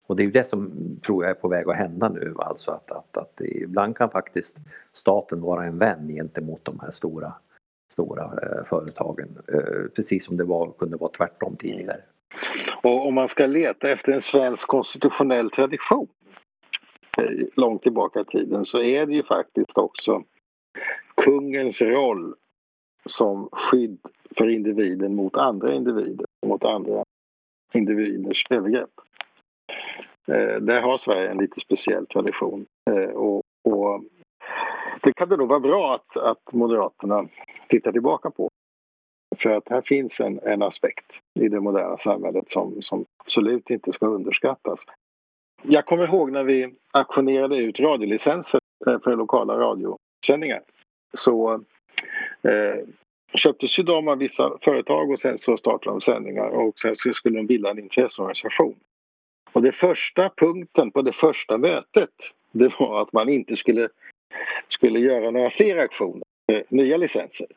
Och 0.08 0.16
det 0.16 0.24
är 0.24 0.26
ju 0.26 0.32
det 0.32 0.44
som 0.44 0.72
tror 1.06 1.24
jag 1.24 1.30
är 1.32 1.36
på 1.42 1.48
väg 1.48 1.70
att 1.70 1.76
hända 1.76 2.10
nu. 2.10 2.36
Alltså 2.38 2.72
att, 2.72 2.92
att, 2.92 3.18
att 3.18 3.42
ibland 3.42 3.98
kan 3.98 4.10
faktiskt 4.10 4.58
staten 4.94 5.42
vara 5.42 5.66
en 5.66 5.78
vän 5.78 6.08
gentemot 6.08 6.66
de 6.66 6.80
här 6.80 6.92
stora, 6.92 7.34
stora 7.92 8.24
eh, 8.24 8.66
företagen. 8.66 9.38
Eh, 9.48 9.90
precis 9.96 10.26
som 10.26 10.38
det 10.38 10.44
var, 10.44 10.72
kunde 10.72 10.98
vara 10.98 11.12
tvärtom 11.12 11.56
tidigare. 11.56 12.02
Och 12.84 13.08
om 13.08 13.14
man 13.14 13.28
ska 13.28 13.46
leta 13.46 13.90
efter 13.90 14.12
en 14.12 14.22
svensk 14.22 14.68
konstitutionell 14.68 15.50
tradition 15.50 16.08
eh, 17.18 17.48
långt 17.56 17.82
tillbaka 17.82 18.20
i 18.20 18.26
tiden 18.26 18.66
så 18.66 18.82
är 18.82 19.06
det 19.06 19.14
ju 19.14 19.24
faktiskt 19.24 19.78
också 19.78 20.24
kungens 21.24 21.82
roll 21.82 22.36
som 23.06 23.50
skydd 23.52 24.00
för 24.38 24.48
individen 24.48 25.16
mot 25.16 25.38
andra 25.38 25.74
individer, 25.74 26.26
mot 26.46 26.64
andra 26.64 27.04
individers 27.74 28.44
övergrepp. 28.50 28.90
Eh, 30.28 30.62
där 30.62 30.82
har 30.82 30.98
Sverige 30.98 31.30
en 31.30 31.38
lite 31.38 31.60
speciell 31.60 32.06
tradition. 32.06 32.66
Eh, 32.90 33.10
och, 33.10 33.42
och 33.64 34.04
det 35.02 35.14
kan 35.14 35.30
det 35.30 35.38
nog 35.38 35.50
vara 35.50 35.60
bra 35.60 35.96
att, 35.96 36.18
att 36.18 36.54
Moderaterna 36.54 37.28
tittar 37.68 37.92
tillbaka 37.92 38.30
på. 38.30 38.50
För 39.38 39.50
att 39.50 39.70
här 39.70 39.82
finns 39.82 40.22
en, 40.22 40.40
en 40.44 40.62
aspekt 40.62 41.20
i 41.40 41.50
det 41.50 41.60
moderna 41.60 41.98
samhället 41.98 42.50
som, 42.50 42.82
som 42.82 43.06
absolut 43.24 43.70
inte 43.70 43.94
ska 43.94 44.08
underskattas. 44.08 44.86
Jag 45.64 45.86
kommer 45.86 46.08
ihåg 46.08 46.32
när 46.32 46.44
vi 46.44 46.76
auktionerade 46.94 47.58
ut 47.58 47.80
radiolicenser 47.80 48.60
eh, 48.88 49.00
för 49.00 49.16
lokala 49.16 49.54
radiosändningar. 49.58 50.62
Så 51.14 51.62
eh, 52.44 52.86
köptes 53.36 53.80
ju 53.80 53.84
de 53.84 54.08
av 54.08 54.18
vissa 54.18 54.58
företag 54.62 55.12
och 55.12 55.20
sen 55.20 55.38
så 55.38 55.58
startade 55.58 55.96
de 55.96 56.02
sändningar 56.02 56.50
och 56.50 56.80
sen 56.80 56.96
så 56.96 57.14
skulle 57.14 57.38
de 57.38 57.48
bilda 57.48 57.70
en 57.70 57.80
intresseorganisation. 57.80 58.76
Och 59.52 59.62
det 59.62 59.72
första 59.72 60.30
punkten 60.30 60.92
på 60.92 61.02
det 61.02 61.14
första 61.14 61.58
mötet 61.58 62.10
det 62.52 62.80
var 62.80 63.02
att 63.02 63.14
man 63.14 63.30
inte 63.30 63.56
skulle, 63.56 63.90
skulle 64.68 65.00
göra 65.00 65.32
några 65.32 65.50
fler 65.50 65.78
aktioner, 65.78 66.24
eh, 66.52 66.62
nya 66.70 66.98
licenser. 66.98 67.48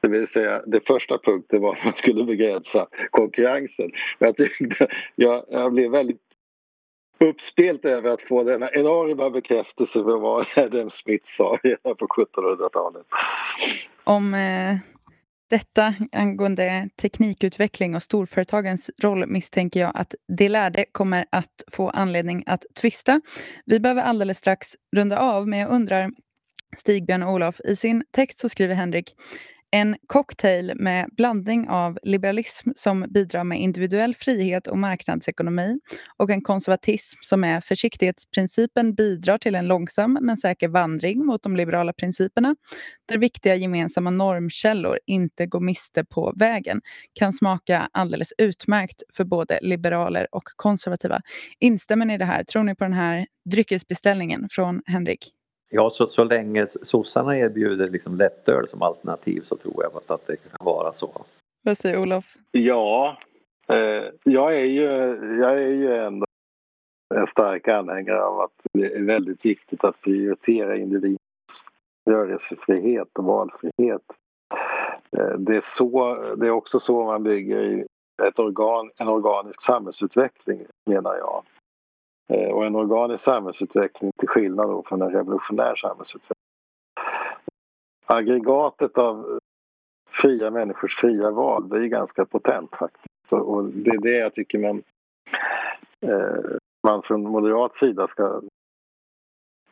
Det 0.00 0.08
vill 0.08 0.26
säga, 0.26 0.62
det 0.66 0.86
första 0.86 1.18
punkten 1.18 1.62
var 1.62 1.72
att 1.72 1.84
man 1.84 1.94
skulle 1.96 2.24
begränsa 2.24 2.86
konkurrensen. 3.10 3.90
Jag, 4.18 4.36
tyckte, 4.36 4.88
jag, 5.16 5.44
jag 5.48 5.72
blev 5.72 5.90
väldigt 5.90 6.27
uppspelt 7.20 7.84
över 7.84 8.10
att 8.10 8.22
få 8.22 8.44
denna 8.44 8.70
enorma 8.70 9.30
bekräftelse 9.30 10.04
för 10.04 10.18
vad 10.18 10.46
Adam 10.56 10.90
Smith 10.90 11.24
sa 11.24 11.58
på 11.82 12.06
1700-talet. 12.06 13.06
Om 14.04 14.34
eh, 14.34 14.76
detta 15.50 15.94
angående 16.12 16.88
teknikutveckling 17.00 17.94
och 17.94 18.02
storföretagens 18.02 18.90
roll 19.02 19.26
misstänker 19.26 19.80
jag 19.80 19.92
att 19.94 20.14
de 20.38 20.48
lärde 20.48 20.84
kommer 20.92 21.26
att 21.32 21.64
få 21.72 21.90
anledning 21.90 22.44
att 22.46 22.64
tvista. 22.80 23.20
Vi 23.66 23.80
behöver 23.80 24.02
alldeles 24.02 24.38
strax 24.38 24.76
runda 24.96 25.18
av, 25.18 25.48
men 25.48 25.58
jag 25.58 25.70
undrar 25.70 26.10
Stigbjörn 26.76 27.22
och 27.22 27.32
Olof, 27.32 27.60
i 27.64 27.76
sin 27.76 28.04
text 28.10 28.38
så 28.38 28.48
skriver 28.48 28.74
Henrik 28.74 29.14
en 29.70 29.96
cocktail 30.06 30.72
med 30.76 31.08
blandning 31.16 31.68
av 31.68 31.98
liberalism 32.02 32.70
som 32.76 33.06
bidrar 33.08 33.44
med 33.44 33.60
individuell 33.60 34.14
frihet 34.14 34.66
och 34.66 34.78
marknadsekonomi 34.78 35.80
och 36.16 36.30
en 36.30 36.42
konservatism 36.42 37.18
som 37.22 37.40
med 37.40 37.64
försiktighetsprincipen 37.64 38.94
bidrar 38.94 39.38
till 39.38 39.54
en 39.54 39.66
långsam 39.66 40.18
men 40.20 40.36
säker 40.36 40.68
vandring 40.68 41.26
mot 41.26 41.42
de 41.42 41.56
liberala 41.56 41.92
principerna 41.92 42.56
där 43.08 43.18
viktiga 43.18 43.54
gemensamma 43.54 44.10
normkällor 44.10 44.98
inte 45.06 45.46
går 45.46 45.60
miste 45.60 46.04
på 46.04 46.32
vägen 46.36 46.80
kan 47.14 47.32
smaka 47.32 47.88
alldeles 47.92 48.32
utmärkt 48.38 49.02
för 49.14 49.24
både 49.24 49.58
liberaler 49.62 50.26
och 50.32 50.44
konservativa. 50.56 51.20
Instämmer 51.60 52.04
ni 52.04 52.14
i 52.14 52.18
det 52.18 52.24
här? 52.24 52.44
Tror 52.44 52.62
ni 52.62 52.74
på 52.74 52.84
den 52.84 52.92
här 52.92 53.26
dryckesbeställningen 53.44 54.48
från 54.50 54.82
Henrik? 54.86 55.37
Ja, 55.68 55.90
så, 55.90 56.06
så 56.06 56.24
länge 56.24 56.66
sossarna 56.66 57.38
erbjuder 57.38 57.86
liksom 57.86 58.16
lättöl 58.16 58.68
som 58.68 58.82
alternativ 58.82 59.40
så 59.44 59.56
tror 59.56 59.82
jag 59.82 60.02
att 60.06 60.26
det 60.26 60.36
kan 60.36 60.66
vara 60.66 60.92
så. 60.92 61.24
Vad 61.62 61.78
säger 61.78 61.98
Olof? 61.98 62.36
Ja, 62.50 63.16
eh, 63.72 64.04
jag, 64.24 64.56
är 64.56 64.64
ju, 64.64 64.82
jag 65.40 65.52
är 65.52 65.68
ju 65.68 65.96
ändå 65.96 66.26
en 67.14 67.26
stark 67.26 67.68
anhängare 67.68 68.22
av 68.22 68.40
att 68.40 68.52
det 68.72 68.94
är 68.94 69.02
väldigt 69.02 69.44
viktigt 69.44 69.84
att 69.84 70.00
prioritera 70.00 70.76
individens 70.76 71.18
rörelsefrihet 72.10 73.18
och 73.18 73.24
valfrihet. 73.24 74.02
Eh, 75.16 75.38
det, 75.38 75.56
är 75.56 75.60
så, 75.60 76.14
det 76.36 76.46
är 76.46 76.50
också 76.50 76.78
så 76.80 77.04
man 77.04 77.22
bygger 77.22 77.86
ett 78.22 78.38
organ, 78.38 78.90
en 78.96 79.08
organisk 79.08 79.62
samhällsutveckling 79.62 80.66
menar 80.86 81.16
jag. 81.16 81.42
Eh, 82.28 82.50
och 82.50 82.66
en 82.66 82.76
organisk 82.76 83.24
samhällsutveckling 83.24 84.12
till 84.18 84.28
skillnad 84.28 84.86
från 84.86 85.02
en 85.02 85.10
revolutionär 85.10 85.74
samhällsutveckling. 85.74 86.34
Aggregatet 88.06 88.98
av 88.98 89.38
fria 90.08 90.50
människors 90.50 90.96
fria 90.96 91.30
val 91.30 91.68
det 91.68 91.78
är 91.78 91.86
ganska 91.86 92.24
potent 92.24 92.76
faktiskt. 92.76 93.32
Och 93.32 93.64
det 93.64 93.90
är 93.90 94.00
det 94.00 94.16
jag 94.16 94.34
tycker 94.34 94.58
man 94.58 94.82
eh, 96.00 96.56
man 96.82 97.02
från 97.02 97.22
moderat 97.22 97.74
sida 97.74 98.06
ska 98.06 98.42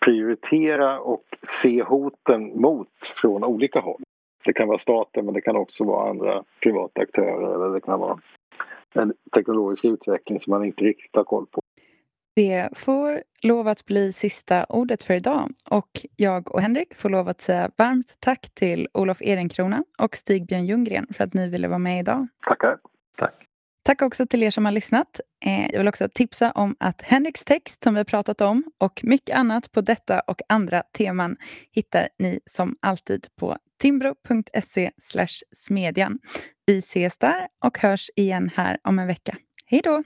prioritera 0.01 1.01
och 1.01 1.25
se 1.43 1.83
hoten 1.83 2.61
mot 2.61 2.89
från 3.17 3.45
olika 3.45 3.81
håll. 3.81 4.03
Det 4.45 4.53
kan 4.53 4.69
vara 4.69 4.79
staten 4.79 5.25
men 5.25 5.35
det 5.35 5.41
kan 5.41 5.57
också 5.57 5.85
vara 5.85 6.11
andra 6.11 6.45
privata 6.63 7.01
aktörer 7.03 7.55
eller 7.55 7.75
det 7.75 7.81
kan 7.81 8.01
vara 8.01 8.19
en 8.95 9.13
teknologisk 9.35 9.85
utveckling 9.85 10.41
som 10.41 10.51
man 10.51 10.65
inte 10.65 10.85
riktigt 10.85 11.17
har 11.17 11.25
koll 11.25 11.47
på. 11.47 11.61
Det 12.37 12.69
får 12.73 13.23
lov 13.43 13.69
att 13.69 13.85
bli 13.85 14.13
sista 14.13 14.65
ordet 14.65 15.03
för 15.03 15.15
idag 15.15 15.53
och 15.71 16.07
jag 16.17 16.55
och 16.55 16.61
Henrik 16.61 16.95
får 16.95 17.11
lov 17.11 17.29
att 17.29 17.41
säga 17.41 17.71
varmt 17.77 18.17
tack 18.21 18.51
till 18.55 18.89
Olof 18.95 19.19
Ehrenkrona 19.21 19.85
och 19.99 20.17
Stig-Björn 20.17 20.67
Ljunggren 20.67 21.07
för 21.15 21.25
att 21.25 21.35
ni 21.35 21.49
ville 21.49 21.69
vara 21.69 21.79
med 21.79 22.01
idag. 22.01 22.29
Tackar. 22.49 22.79
Tack. 23.19 23.35
Tack 23.83 24.03
också 24.03 24.27
till 24.27 24.43
er 24.43 24.51
som 24.51 24.65
har 24.65 24.73
lyssnat. 24.73 25.21
Eh, 25.45 25.71
jag 25.71 25.79
vill 25.79 25.89
också 25.89 26.09
tipsa 26.15 26.51
om 26.51 26.77
att 26.81 27.03
Henriks 27.03 27.45
text 27.45 27.83
som 27.83 27.95
vi 27.95 28.01
har 28.01 28.05
pratat 28.05 28.41
om 28.41 28.65
och 28.81 29.01
mycket 29.03 29.37
annat 29.37 29.73
på 29.73 29.81
detta 29.81 30.21
och 30.21 30.41
andra 30.49 30.83
teman 30.83 31.37
hittar 31.73 32.09
ni 32.19 32.41
som 32.51 32.77
alltid 32.83 33.27
på 33.41 33.57
timbro.se 33.81 34.91
smedjan. 35.57 36.19
Vi 36.67 36.79
ses 36.79 37.19
där 37.19 37.49
och 37.65 37.79
hörs 37.79 38.11
igen 38.17 38.51
här 38.55 38.79
om 38.85 38.99
en 38.99 39.07
vecka. 39.07 39.37
Hej 39.67 39.81
då! 39.85 40.03